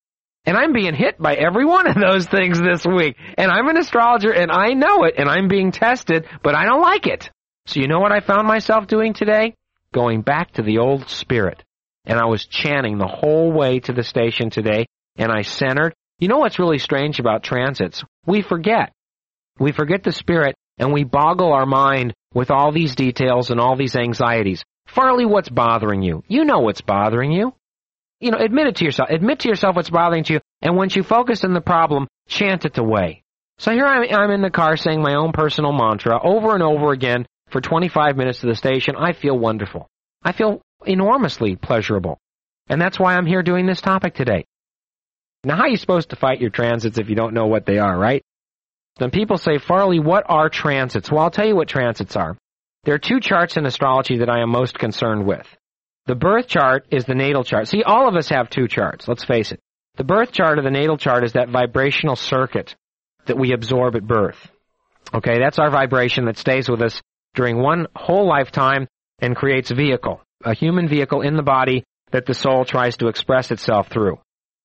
And 0.45 0.55
I'm 0.55 0.73
being 0.73 0.93
hit 0.93 1.17
by 1.17 1.35
every 1.35 1.65
one 1.65 1.87
of 1.87 1.95
those 1.95 2.25
things 2.25 2.59
this 2.59 2.85
week. 2.85 3.17
And 3.37 3.51
I'm 3.51 3.67
an 3.67 3.77
astrologer 3.77 4.31
and 4.31 4.51
I 4.51 4.73
know 4.73 5.03
it 5.03 5.15
and 5.17 5.27
I'm 5.29 5.47
being 5.47 5.71
tested, 5.71 6.25
but 6.43 6.55
I 6.55 6.65
don't 6.65 6.81
like 6.81 7.07
it. 7.07 7.29
So 7.67 7.79
you 7.79 7.87
know 7.87 7.99
what 7.99 8.11
I 8.11 8.19
found 8.19 8.47
myself 8.47 8.87
doing 8.87 9.13
today? 9.13 9.53
Going 9.93 10.21
back 10.21 10.53
to 10.53 10.63
the 10.63 10.79
old 10.79 11.09
spirit. 11.09 11.63
And 12.05 12.19
I 12.19 12.25
was 12.25 12.45
chanting 12.45 12.97
the 12.97 13.07
whole 13.07 13.51
way 13.51 13.79
to 13.81 13.93
the 13.93 14.03
station 14.03 14.49
today 14.49 14.87
and 15.17 15.31
I 15.31 15.43
centered 15.43 15.93
you 16.19 16.27
know 16.27 16.37
what's 16.37 16.57
really 16.57 16.79
strange 16.79 17.19
about 17.19 17.43
transits? 17.43 18.03
We 18.25 18.41
forget. 18.41 18.91
We 19.59 19.71
forget 19.71 20.03
the 20.03 20.11
spirit 20.11 20.55
and 20.79 20.91
we 20.91 21.03
boggle 21.03 21.53
our 21.53 21.67
mind 21.67 22.13
with 22.33 22.49
all 22.49 22.71
these 22.71 22.95
details 22.95 23.51
and 23.51 23.59
all 23.59 23.75
these 23.75 23.95
anxieties. 23.95 24.63
Farley, 24.87 25.25
what's 25.25 25.49
bothering 25.49 26.01
you? 26.01 26.23
You 26.27 26.43
know 26.43 26.59
what's 26.59 26.81
bothering 26.81 27.31
you. 27.31 27.53
You 28.19 28.31
know, 28.31 28.39
admit 28.39 28.65
it 28.65 28.77
to 28.77 28.85
yourself. 28.85 29.09
Admit 29.11 29.41
to 29.41 29.49
yourself 29.49 29.75
what's 29.75 29.91
bothering 29.91 30.25
you, 30.27 30.39
and 30.63 30.75
once 30.75 30.95
you 30.95 31.03
focus 31.03 31.43
on 31.43 31.53
the 31.53 31.61
problem, 31.61 32.07
chant 32.27 32.65
it 32.65 32.77
away. 32.79 33.21
So 33.59 33.71
here 33.71 33.85
I'm, 33.85 34.31
in 34.31 34.41
the 34.41 34.49
car 34.49 34.75
saying 34.75 35.01
my 35.01 35.13
own 35.13 35.33
personal 35.33 35.71
mantra 35.71 36.19
over 36.23 36.55
and 36.55 36.63
over 36.63 36.91
again 36.93 37.27
for 37.49 37.61
25 37.61 38.17
minutes 38.17 38.39
to 38.41 38.47
the 38.47 38.55
station. 38.55 38.95
I 38.97 39.13
feel 39.13 39.37
wonderful. 39.37 39.87
I 40.23 40.31
feel 40.31 40.61
enormously 40.85 41.55
pleasurable. 41.55 42.17
And 42.69 42.81
that's 42.81 42.99
why 42.99 43.15
I'm 43.15 43.25
here 43.25 43.43
doing 43.43 43.65
this 43.65 43.81
topic 43.81 44.13
today. 44.13 44.45
Now, 45.43 45.55
how 45.55 45.63
are 45.63 45.69
you 45.69 45.77
supposed 45.77 46.09
to 46.09 46.15
fight 46.15 46.41
your 46.41 46.49
transits 46.49 46.97
if 46.97 47.09
you 47.09 47.15
don't 47.15 47.33
know 47.33 47.47
what 47.47 47.65
they 47.65 47.77
are, 47.77 47.97
right? 47.97 48.21
Then 48.97 49.11
people 49.11 49.37
say, 49.37 49.59
Farley, 49.59 49.99
what 49.99 50.25
are 50.27 50.49
transits? 50.49 51.11
Well, 51.11 51.21
I'll 51.21 51.31
tell 51.31 51.47
you 51.47 51.55
what 51.55 51.67
transits 51.67 52.15
are. 52.15 52.37
There 52.83 52.95
are 52.95 52.99
two 52.99 53.19
charts 53.19 53.57
in 53.57 53.65
astrology 53.65 54.17
that 54.19 54.29
I 54.29 54.41
am 54.41 54.49
most 54.49 54.79
concerned 54.79 55.25
with. 55.25 55.45
The 56.07 56.15
birth 56.15 56.47
chart 56.47 56.87
is 56.89 57.05
the 57.05 57.15
natal 57.15 57.43
chart. 57.43 57.67
See, 57.67 57.83
all 57.83 58.07
of 58.07 58.15
us 58.15 58.29
have 58.29 58.49
two 58.49 58.67
charts, 58.67 59.07
let's 59.07 59.25
face 59.25 59.51
it. 59.51 59.59
The 59.97 60.03
birth 60.03 60.31
chart 60.31 60.57
or 60.57 60.61
the 60.61 60.71
natal 60.71 60.97
chart 60.97 61.23
is 61.23 61.33
that 61.33 61.49
vibrational 61.49 62.15
circuit 62.15 62.75
that 63.25 63.37
we 63.37 63.51
absorb 63.51 63.95
at 63.95 64.07
birth. 64.07 64.37
Okay, 65.13 65.39
that's 65.39 65.59
our 65.59 65.69
vibration 65.69 66.25
that 66.25 66.37
stays 66.37 66.69
with 66.69 66.81
us 66.81 67.01
during 67.35 67.61
one 67.61 67.87
whole 67.95 68.27
lifetime 68.27 68.87
and 69.19 69.35
creates 69.35 69.71
a 69.71 69.75
vehicle, 69.75 70.21
a 70.43 70.53
human 70.53 70.87
vehicle 70.87 71.21
in 71.21 71.35
the 71.35 71.43
body 71.43 71.83
that 72.11 72.25
the 72.25 72.33
soul 72.33 72.65
tries 72.65 72.97
to 72.97 73.07
express 73.07 73.51
itself 73.51 73.89
through. 73.89 74.19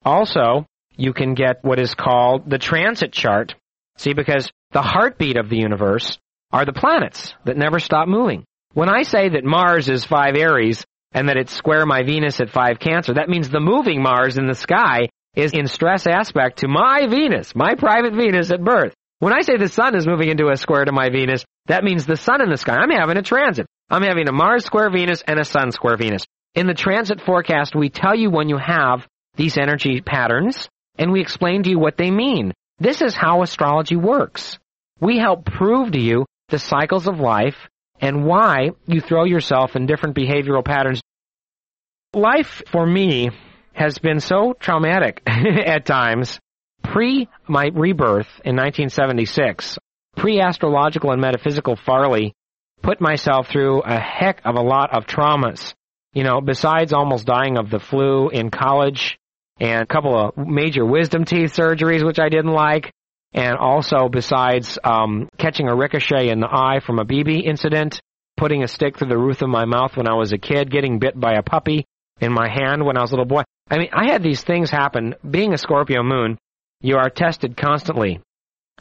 Also, 0.04 0.66
you 0.96 1.12
can 1.12 1.34
get 1.34 1.64
what 1.64 1.80
is 1.80 1.94
called 1.94 2.48
the 2.48 2.58
transit 2.58 3.12
chart. 3.12 3.54
See, 3.96 4.14
because 4.14 4.50
the 4.72 4.82
heartbeat 4.82 5.36
of 5.36 5.48
the 5.48 5.58
universe 5.58 6.18
are 6.50 6.64
the 6.64 6.72
planets 6.72 7.34
that 7.44 7.56
never 7.56 7.78
stop 7.78 8.08
moving. 8.08 8.44
When 8.74 8.88
I 8.88 9.02
say 9.02 9.28
that 9.30 9.44
Mars 9.44 9.88
is 9.88 10.04
5 10.04 10.36
Aries 10.36 10.84
and 11.12 11.28
that 11.28 11.36
it's 11.36 11.52
square 11.52 11.84
my 11.86 12.02
Venus 12.02 12.40
at 12.40 12.50
5 12.50 12.78
Cancer, 12.78 13.14
that 13.14 13.28
means 13.28 13.48
the 13.48 13.60
moving 13.60 14.02
Mars 14.02 14.38
in 14.38 14.46
the 14.46 14.54
sky 14.54 15.08
is 15.34 15.52
in 15.52 15.66
stress 15.66 16.06
aspect 16.06 16.58
to 16.58 16.68
my 16.68 17.06
Venus, 17.06 17.54
my 17.54 17.74
private 17.74 18.14
Venus 18.14 18.50
at 18.50 18.62
birth. 18.62 18.94
When 19.22 19.32
I 19.32 19.42
say 19.42 19.56
the 19.56 19.68
sun 19.68 19.94
is 19.94 20.04
moving 20.04 20.30
into 20.30 20.48
a 20.48 20.56
square 20.56 20.84
to 20.84 20.90
my 20.90 21.08
Venus, 21.08 21.44
that 21.66 21.84
means 21.84 22.04
the 22.04 22.16
sun 22.16 22.42
in 22.42 22.50
the 22.50 22.56
sky. 22.56 22.74
I'm 22.74 22.90
having 22.90 23.16
a 23.16 23.22
transit. 23.22 23.66
I'm 23.88 24.02
having 24.02 24.26
a 24.26 24.32
Mars 24.32 24.64
square 24.64 24.90
Venus 24.90 25.22
and 25.24 25.38
a 25.38 25.44
sun 25.44 25.70
square 25.70 25.96
Venus. 25.96 26.24
In 26.56 26.66
the 26.66 26.74
transit 26.74 27.20
forecast, 27.20 27.76
we 27.76 27.88
tell 27.88 28.16
you 28.16 28.30
when 28.30 28.48
you 28.48 28.58
have 28.58 29.06
these 29.36 29.56
energy 29.56 30.00
patterns 30.00 30.68
and 30.98 31.12
we 31.12 31.20
explain 31.20 31.62
to 31.62 31.70
you 31.70 31.78
what 31.78 31.96
they 31.96 32.10
mean. 32.10 32.52
This 32.80 33.00
is 33.00 33.14
how 33.14 33.42
astrology 33.42 33.94
works. 33.94 34.58
We 34.98 35.18
help 35.18 35.44
prove 35.44 35.92
to 35.92 36.00
you 36.00 36.26
the 36.48 36.58
cycles 36.58 37.06
of 37.06 37.20
life 37.20 37.68
and 38.00 38.24
why 38.24 38.70
you 38.88 39.00
throw 39.00 39.22
yourself 39.22 39.76
in 39.76 39.86
different 39.86 40.16
behavioral 40.16 40.64
patterns. 40.64 41.00
Life 42.12 42.60
for 42.72 42.84
me 42.84 43.30
has 43.72 43.98
been 43.98 44.18
so 44.18 44.52
traumatic 44.58 45.22
at 45.26 45.86
times. 45.86 46.40
Pre 46.92 47.26
my 47.48 47.70
rebirth 47.72 48.28
in 48.44 48.54
1976, 48.54 49.78
pre-astrological 50.14 51.10
and 51.10 51.22
metaphysical 51.22 51.74
Farley 51.74 52.34
put 52.82 53.00
myself 53.00 53.48
through 53.48 53.80
a 53.80 53.98
heck 53.98 54.42
of 54.44 54.56
a 54.56 54.60
lot 54.60 54.94
of 54.94 55.06
traumas. 55.06 55.72
You 56.12 56.22
know, 56.22 56.42
besides 56.42 56.92
almost 56.92 57.24
dying 57.24 57.56
of 57.56 57.70
the 57.70 57.78
flu 57.78 58.28
in 58.28 58.50
college, 58.50 59.16
and 59.58 59.80
a 59.80 59.86
couple 59.86 60.18
of 60.18 60.36
major 60.36 60.84
wisdom 60.84 61.24
teeth 61.24 61.54
surgeries, 61.54 62.04
which 62.04 62.18
I 62.18 62.28
didn't 62.28 62.52
like. 62.52 62.92
And 63.32 63.56
also, 63.56 64.10
besides 64.10 64.78
um, 64.84 65.30
catching 65.38 65.68
a 65.68 65.74
ricochet 65.74 66.28
in 66.28 66.40
the 66.40 66.48
eye 66.52 66.80
from 66.84 66.98
a 66.98 67.06
BB 67.06 67.44
incident, 67.44 68.02
putting 68.36 68.64
a 68.64 68.68
stick 68.68 68.98
through 68.98 69.08
the 69.08 69.16
roof 69.16 69.40
of 69.40 69.48
my 69.48 69.64
mouth 69.64 69.96
when 69.96 70.08
I 70.08 70.14
was 70.14 70.32
a 70.32 70.38
kid, 70.38 70.70
getting 70.70 70.98
bit 70.98 71.18
by 71.18 71.36
a 71.38 71.42
puppy, 71.42 71.86
in 72.20 72.34
my 72.34 72.50
hand 72.50 72.84
when 72.84 72.98
I 72.98 73.00
was 73.00 73.12
a 73.12 73.14
little 73.14 73.24
boy. 73.24 73.44
I 73.70 73.78
mean, 73.78 73.88
I 73.94 74.12
had 74.12 74.22
these 74.22 74.42
things 74.42 74.68
happen. 74.68 75.14
Being 75.28 75.54
a 75.54 75.58
Scorpio 75.58 76.02
moon, 76.02 76.36
you 76.82 76.96
are 76.96 77.08
tested 77.08 77.56
constantly. 77.56 78.20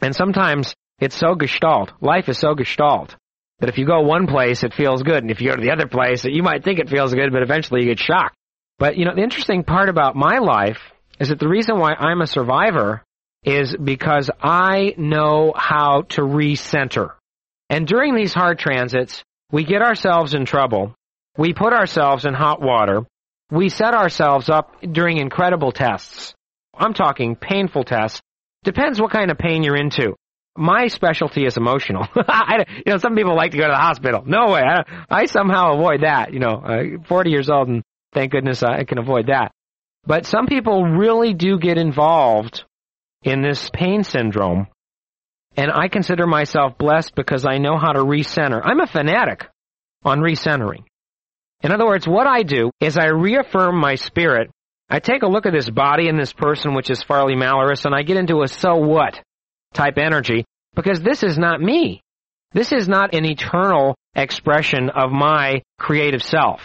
And 0.02 0.14
sometimes 0.14 0.74
it's 1.00 1.16
so 1.16 1.34
gestalt. 1.34 1.92
Life 2.00 2.28
is 2.28 2.38
so 2.38 2.54
gestalt 2.54 3.16
that 3.60 3.68
if 3.68 3.78
you 3.78 3.86
go 3.86 4.00
one 4.00 4.26
place, 4.26 4.64
it 4.64 4.74
feels 4.74 5.02
good. 5.02 5.22
And 5.22 5.30
if 5.30 5.40
you 5.40 5.48
go 5.48 5.56
to 5.56 5.62
the 5.62 5.72
other 5.72 5.86
place, 5.86 6.24
you 6.24 6.42
might 6.42 6.64
think 6.64 6.78
it 6.78 6.90
feels 6.90 7.14
good, 7.14 7.32
but 7.32 7.42
eventually 7.42 7.82
you 7.82 7.88
get 7.88 8.00
shocked. 8.00 8.36
But, 8.78 8.96
you 8.96 9.04
know, 9.04 9.14
the 9.14 9.22
interesting 9.22 9.62
part 9.62 9.88
about 9.88 10.16
my 10.16 10.38
life 10.38 10.80
is 11.20 11.28
that 11.28 11.38
the 11.38 11.48
reason 11.48 11.78
why 11.78 11.94
I'm 11.94 12.20
a 12.20 12.26
survivor 12.26 13.02
is 13.44 13.76
because 13.76 14.30
I 14.42 14.94
know 14.96 15.52
how 15.56 16.02
to 16.10 16.22
recenter. 16.22 17.12
And 17.70 17.86
during 17.86 18.14
these 18.14 18.34
hard 18.34 18.58
transits, 18.58 19.22
we 19.50 19.64
get 19.64 19.82
ourselves 19.82 20.34
in 20.34 20.44
trouble. 20.44 20.94
We 21.38 21.54
put 21.54 21.72
ourselves 21.72 22.24
in 22.24 22.34
hot 22.34 22.60
water. 22.60 23.06
We 23.50 23.68
set 23.68 23.94
ourselves 23.94 24.48
up 24.48 24.74
during 24.80 25.18
incredible 25.18 25.72
tests. 25.72 26.34
I'm 26.74 26.94
talking 26.94 27.36
painful 27.36 27.84
tests. 27.84 28.20
Depends 28.64 29.00
what 29.00 29.10
kind 29.10 29.30
of 29.30 29.38
pain 29.38 29.62
you're 29.62 29.76
into. 29.76 30.14
My 30.56 30.88
specialty 30.88 31.44
is 31.44 31.56
emotional. 31.56 32.06
I, 32.16 32.64
you 32.84 32.92
know, 32.92 32.98
some 32.98 33.16
people 33.16 33.34
like 33.34 33.52
to 33.52 33.56
go 33.56 33.64
to 33.64 33.72
the 33.72 33.76
hospital. 33.76 34.22
No 34.26 34.52
way. 34.52 34.60
I, 34.60 34.82
I 35.10 35.24
somehow 35.26 35.74
avoid 35.74 36.02
that. 36.02 36.32
You 36.32 36.40
know, 36.40 36.62
uh, 36.64 37.02
40 37.08 37.30
years 37.30 37.48
old 37.48 37.68
and 37.68 37.82
thank 38.12 38.32
goodness 38.32 38.62
I 38.62 38.84
can 38.84 38.98
avoid 38.98 39.28
that. 39.28 39.52
But 40.04 40.26
some 40.26 40.46
people 40.46 40.84
really 40.84 41.32
do 41.32 41.58
get 41.58 41.78
involved 41.78 42.64
in 43.22 43.40
this 43.42 43.70
pain 43.72 44.04
syndrome. 44.04 44.66
And 45.56 45.70
I 45.70 45.88
consider 45.88 46.26
myself 46.26 46.76
blessed 46.78 47.14
because 47.14 47.44
I 47.46 47.58
know 47.58 47.78
how 47.78 47.92
to 47.92 48.00
recenter. 48.00 48.60
I'm 48.62 48.80
a 48.80 48.86
fanatic 48.86 49.46
on 50.04 50.20
recentering. 50.20 50.84
In 51.62 51.70
other 51.70 51.86
words, 51.86 52.06
what 52.06 52.26
I 52.26 52.42
do 52.42 52.70
is 52.80 52.98
I 52.98 53.06
reaffirm 53.06 53.78
my 53.78 53.94
spirit. 53.94 54.50
I 54.92 54.98
take 54.98 55.22
a 55.22 55.26
look 55.26 55.46
at 55.46 55.54
this 55.54 55.70
body 55.70 56.10
and 56.10 56.18
this 56.18 56.34
person, 56.34 56.74
which 56.74 56.90
is 56.90 57.02
Farley 57.02 57.34
Malorus, 57.34 57.86
and 57.86 57.94
I 57.94 58.02
get 58.02 58.18
into 58.18 58.42
a 58.42 58.46
so 58.46 58.76
what 58.76 59.18
type 59.72 59.96
energy 59.96 60.44
because 60.74 61.00
this 61.00 61.22
is 61.22 61.38
not 61.38 61.62
me. 61.62 62.02
This 62.52 62.72
is 62.72 62.90
not 62.90 63.14
an 63.14 63.24
eternal 63.24 63.96
expression 64.14 64.90
of 64.90 65.10
my 65.10 65.62
creative 65.78 66.22
self. 66.22 66.60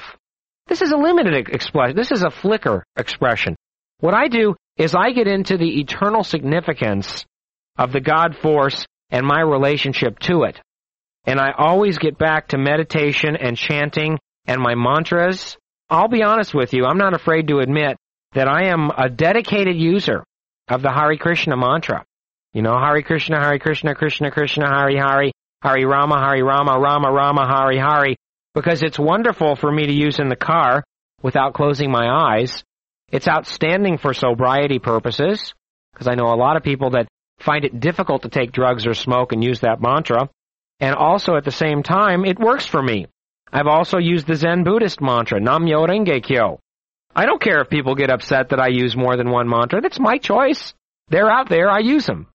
This 0.68 0.82
is 0.82 0.92
a 0.92 0.98
limited 0.98 1.48
expression. 1.48 1.96
This 1.96 2.12
is 2.12 2.22
a 2.22 2.30
flicker 2.30 2.84
expression. 2.98 3.56
What 4.02 4.14
I 4.14 4.28
do 4.28 4.56
is 4.76 4.94
I 4.94 5.12
get 5.12 5.28
into 5.30 5.58
the 5.58 5.80
eternal 5.80 6.26
significance 6.26 7.26
of 7.78 7.94
the 7.94 8.02
God 8.02 8.36
force 8.42 8.86
and 9.10 9.26
my 9.26 9.40
relationship 9.40 10.20
to 10.20 10.44
it. 10.44 10.60
And 11.26 11.40
I 11.40 11.54
always 11.58 11.98
get 11.98 12.18
back 12.18 12.50
to 12.50 12.58
meditation 12.58 13.38
and 13.38 13.56
chanting 13.56 14.20
and 14.46 14.62
my 14.62 14.76
mantras. 14.76 15.56
I'll 15.90 16.10
be 16.10 16.24
honest 16.24 16.54
with 16.54 16.74
you, 16.74 16.84
I'm 16.84 16.98
not 16.98 17.14
afraid 17.14 17.48
to 17.48 17.60
admit 17.60 17.96
that 18.38 18.48
I 18.48 18.68
am 18.68 18.92
a 18.96 19.10
dedicated 19.10 19.78
user 19.78 20.24
of 20.68 20.84
the 20.84 20.92
Hari 20.92 21.18
Krishna 21.18 21.58
mantra. 21.58 22.06
You 22.54 22.62
know, 22.62 22.78
Hari 22.78 23.02
Krishna, 23.02 23.40
Hari 23.40 23.58
Krishna, 23.58 23.96
Krishna 23.96 24.30
Krishna, 24.30 24.68
Hari 24.68 24.96
Hari, 24.96 25.32
Hari 25.64 25.86
Rama, 25.86 26.20
Hari 26.20 26.44
Rama, 26.44 26.80
Rama 26.80 27.12
Rama, 27.12 27.48
Hari 27.48 27.80
Hari, 27.80 28.16
because 28.54 28.84
it's 28.84 29.00
wonderful 29.00 29.56
for 29.56 29.72
me 29.72 29.88
to 29.88 29.92
use 29.92 30.20
in 30.20 30.30
the 30.30 30.36
car 30.36 30.84
without 31.24 31.56
closing 31.56 31.90
my 31.90 32.08
eyes. 32.08 32.64
It's 33.12 33.28
outstanding 33.28 33.98
for 33.98 34.14
sobriety 34.14 34.78
purposes, 34.78 35.56
because 35.94 36.08
I 36.08 36.14
know 36.14 36.32
a 36.32 36.38
lot 36.38 36.58
of 36.58 36.64
people 36.64 36.92
that 36.92 37.08
find 37.40 37.66
it 37.66 37.80
difficult 37.80 38.22
to 38.22 38.30
take 38.30 38.52
drugs 38.52 38.86
or 38.86 38.94
smoke 38.94 39.32
and 39.32 39.44
use 39.44 39.62
that 39.62 39.82
mantra. 39.82 40.30
And 40.80 40.96
also 40.96 41.38
at 41.38 41.44
the 41.44 41.52
same 41.52 41.82
time, 41.82 42.24
it 42.24 42.38
works 42.38 42.68
for 42.68 42.84
me. 42.84 43.08
I've 43.52 43.66
also 43.66 43.98
used 43.98 44.28
the 44.28 44.36
Zen 44.36 44.64
Buddhist 44.64 45.02
mantra, 45.02 45.40
Nam-myo 45.40 45.88
Renge 45.88 46.22
Kyo. 46.22 46.60
I 47.18 47.26
don't 47.26 47.42
care 47.42 47.62
if 47.62 47.70
people 47.72 47.96
get 47.96 48.12
upset 48.12 48.50
that 48.50 48.60
I 48.60 48.68
use 48.68 48.96
more 48.96 49.18
than 49.18 49.32
one 49.32 49.50
mantra. 49.50 49.82
That's 49.82 50.00
my 50.00 50.20
choice. 50.20 50.76
They're 51.10 51.32
out 51.32 51.50
there. 51.50 51.68
I 51.68 51.80
use 51.80 52.06
them. 52.06 52.28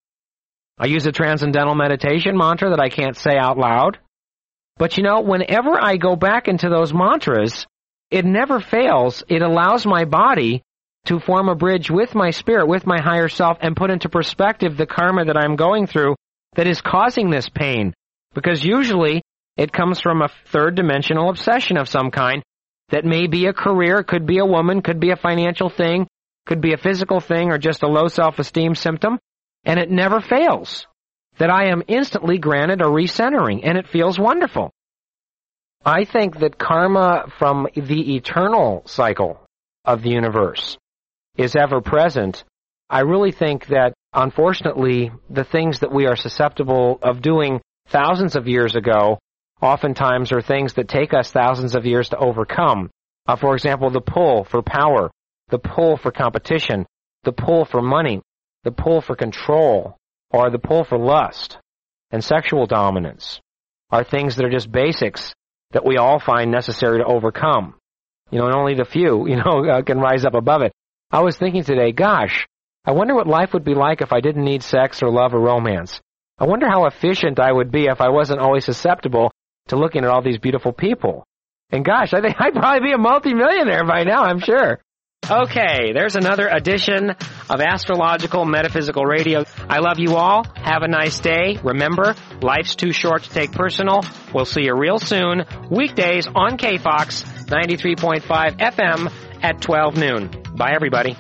I 0.77 0.87
use 0.87 1.07
a 1.07 1.13
transcendental 1.13 1.77
meditation 1.77 2.37
mantra 2.37 2.71
that 2.71 2.81
I 2.81 2.89
can't 2.89 3.17
say 3.17 3.39
out 3.39 3.57
loud. 3.57 3.99
But 4.79 4.97
you 4.97 5.05
know, 5.05 5.21
whenever 5.21 5.81
I 5.81 5.99
go 5.99 6.17
back 6.17 6.49
into 6.49 6.69
those 6.69 6.93
mantras, 6.93 7.65
it 8.11 8.25
never 8.25 8.59
fails. 8.59 9.23
It 9.29 9.41
allows 9.41 9.87
my 9.87 10.05
body 10.05 10.65
to 11.07 11.21
form 11.21 11.49
a 11.49 11.55
bridge 11.55 11.89
with 11.89 12.17
my 12.17 12.31
spirit, 12.31 12.67
with 12.67 12.85
my 12.85 13.01
higher 13.01 13.29
self, 13.29 13.59
and 13.61 13.77
put 13.77 13.91
into 13.91 14.09
perspective 14.09 14.77
the 14.77 14.87
karma 14.87 15.27
that 15.27 15.37
I'm 15.37 15.55
going 15.55 15.87
through 15.87 16.17
that 16.57 16.67
is 16.67 16.81
causing 16.81 17.31
this 17.31 17.49
pain. 17.49 17.95
Because 18.35 18.65
usually 18.65 19.23
it 19.57 19.73
comes 19.73 20.01
from 20.01 20.23
a 20.23 20.31
third 20.47 20.75
dimensional 20.75 21.31
obsession 21.31 21.77
of 21.77 21.89
some 21.89 22.11
kind 22.11 22.43
that 22.91 23.05
may 23.05 23.27
be 23.27 23.47
a 23.47 23.53
career, 23.53 24.03
could 24.03 24.27
be 24.27 24.39
a 24.39 24.47
woman, 24.47 24.83
could 24.83 25.01
be 25.01 25.11
a 25.11 25.17
financial 25.17 25.71
thing, 25.71 26.07
could 26.47 26.61
be 26.61 26.73
a 26.73 26.79
physical 26.79 27.21
thing, 27.21 27.51
or 27.51 27.59
just 27.59 27.83
a 27.83 27.89
low 27.89 28.09
self-esteem 28.09 28.75
symptom. 28.75 29.19
And 29.65 29.79
it 29.79 29.91
never 29.91 30.21
fails 30.21 30.87
that 31.39 31.51
I 31.51 31.71
am 31.71 31.83
instantly 31.89 32.39
granted 32.39 32.81
a 32.81 32.87
recentering, 32.87 33.61
and 33.63 33.79
it 33.79 33.89
feels 33.89 34.19
wonderful. 34.19 34.71
I 35.85 36.05
think 36.05 36.39
that 36.41 36.59
karma 36.59 37.27
from 37.39 37.67
the 37.75 38.17
eternal 38.17 38.83
cycle 38.87 39.41
of 39.85 40.03
the 40.03 40.11
universe 40.11 40.77
is 41.37 41.57
ever 41.57 41.81
present. 41.81 42.45
I 42.91 43.01
really 43.01 43.33
think 43.33 43.67
that, 43.69 43.95
unfortunately, 44.13 45.11
the 45.31 45.45
things 45.45 45.81
that 45.81 45.93
we 45.93 46.07
are 46.07 46.17
susceptible 46.17 46.99
of 47.03 47.23
doing 47.23 47.61
thousands 47.89 48.37
of 48.37 48.47
years 48.47 48.77
ago 48.77 49.19
oftentimes 49.63 50.33
are 50.33 50.43
things 50.43 50.75
that 50.75 50.89
take 50.89 51.15
us 51.15 51.31
thousands 51.31 51.75
of 51.75 51.87
years 51.87 52.09
to 52.11 52.19
overcome. 52.19 52.91
Uh, 53.27 53.37
for 53.37 53.55
example, 53.55 53.89
the 53.91 54.01
pull 54.01 54.45
for 54.45 54.61
power, 54.63 55.11
the 55.49 55.59
pull 55.59 55.97
for 55.97 56.11
competition, 56.11 56.85
the 57.23 57.33
pull 57.33 57.65
for 57.65 57.81
money, 57.81 58.21
the 58.65 58.73
pull 58.73 59.01
for 59.01 59.15
control, 59.15 59.97
or 60.31 60.51
the 60.51 60.59
pull 60.59 60.85
for 60.85 60.99
lust 60.99 61.59
and 62.11 62.23
sexual 62.23 62.67
dominance 62.67 63.41
are 63.91 64.05
things 64.05 64.37
that 64.37 64.45
are 64.45 64.51
just 64.51 64.71
basics 64.71 65.33
that 65.71 65.85
we 65.85 65.97
all 65.97 66.19
find 66.19 66.51
necessary 66.51 66.99
to 66.99 67.05
overcome. 67.05 67.75
You 68.31 68.39
know, 68.39 68.47
and 68.47 68.55
only 68.55 68.75
the 68.75 68.85
few, 68.85 69.27
you 69.29 69.37
know, 69.37 69.65
uh, 69.65 69.83
can 69.83 69.99
rise 69.99 70.25
up 70.25 70.35
above 70.35 70.63
it. 70.63 70.73
I 71.11 71.21
was 71.21 71.37
thinking 71.37 71.65
today, 71.65 71.93
gosh, 71.93 72.47
I 72.85 72.93
wonder 72.93 73.15
what 73.15 73.27
life 73.27 73.53
would 73.53 73.65
be 73.65 73.75
like 73.75 74.01
if 74.01 74.13
I 74.13 74.21
didn't 74.21 74.45
need 74.45 74.63
sex 74.63 75.03
or 75.03 75.11
love 75.11 75.35
or 75.35 75.41
romance. 75.41 76.01
I 76.39 76.47
wonder 76.47 76.69
how 76.69 76.87
efficient 76.87 77.39
I 77.39 77.53
would 77.53 77.71
be 77.71 77.85
if 77.85 78.01
I 78.01 78.09
wasn't 78.09 78.41
always 78.41 78.65
susceptible 78.65 79.31
to 79.69 79.77
looking 79.77 80.05
at 80.05 80.11
all 80.11 80.23
these 80.23 80.39
beautiful 80.39 80.73
people. 80.73 81.25
And 81.71 81.85
gosh, 81.85 82.13
I 82.13 82.21
think 82.21 82.37
I'd 82.39 82.55
probably 82.55 82.89
be 82.89 82.93
a 82.93 82.99
multimillionaire 82.99 83.85
by 83.85 84.05
now, 84.05 84.25
I'm 84.25 84.41
sure. 84.41 84.81
Okay, 85.31 85.93
there's 85.95 86.17
another 86.17 86.49
edition 86.49 87.11
of 87.49 87.61
Astrological 87.61 88.45
Metaphysical 88.45 89.05
Radio. 89.05 89.45
I 89.69 89.79
love 89.79 90.01
you 90.01 90.17
all. 90.17 90.45
Have 90.57 90.83
a 90.83 90.89
nice 90.89 91.21
day. 91.21 91.59
Remember, 91.63 92.17
life's 92.41 92.75
too 92.75 92.93
short 92.93 93.23
to 93.23 93.31
take 93.31 93.53
personal. 93.53 94.01
We'll 94.35 94.45
see 94.47 94.65
you 94.65 94.75
real 94.75 94.99
soon, 94.99 95.45
weekdays 95.71 96.27
on 96.27 96.59
KFOX 96.59 97.47
93.5 97.47 98.59
FM 98.59 99.13
at 99.43 99.61
12 99.61 99.97
noon. 99.97 100.31
Bye 100.57 100.73
everybody. 100.75 101.17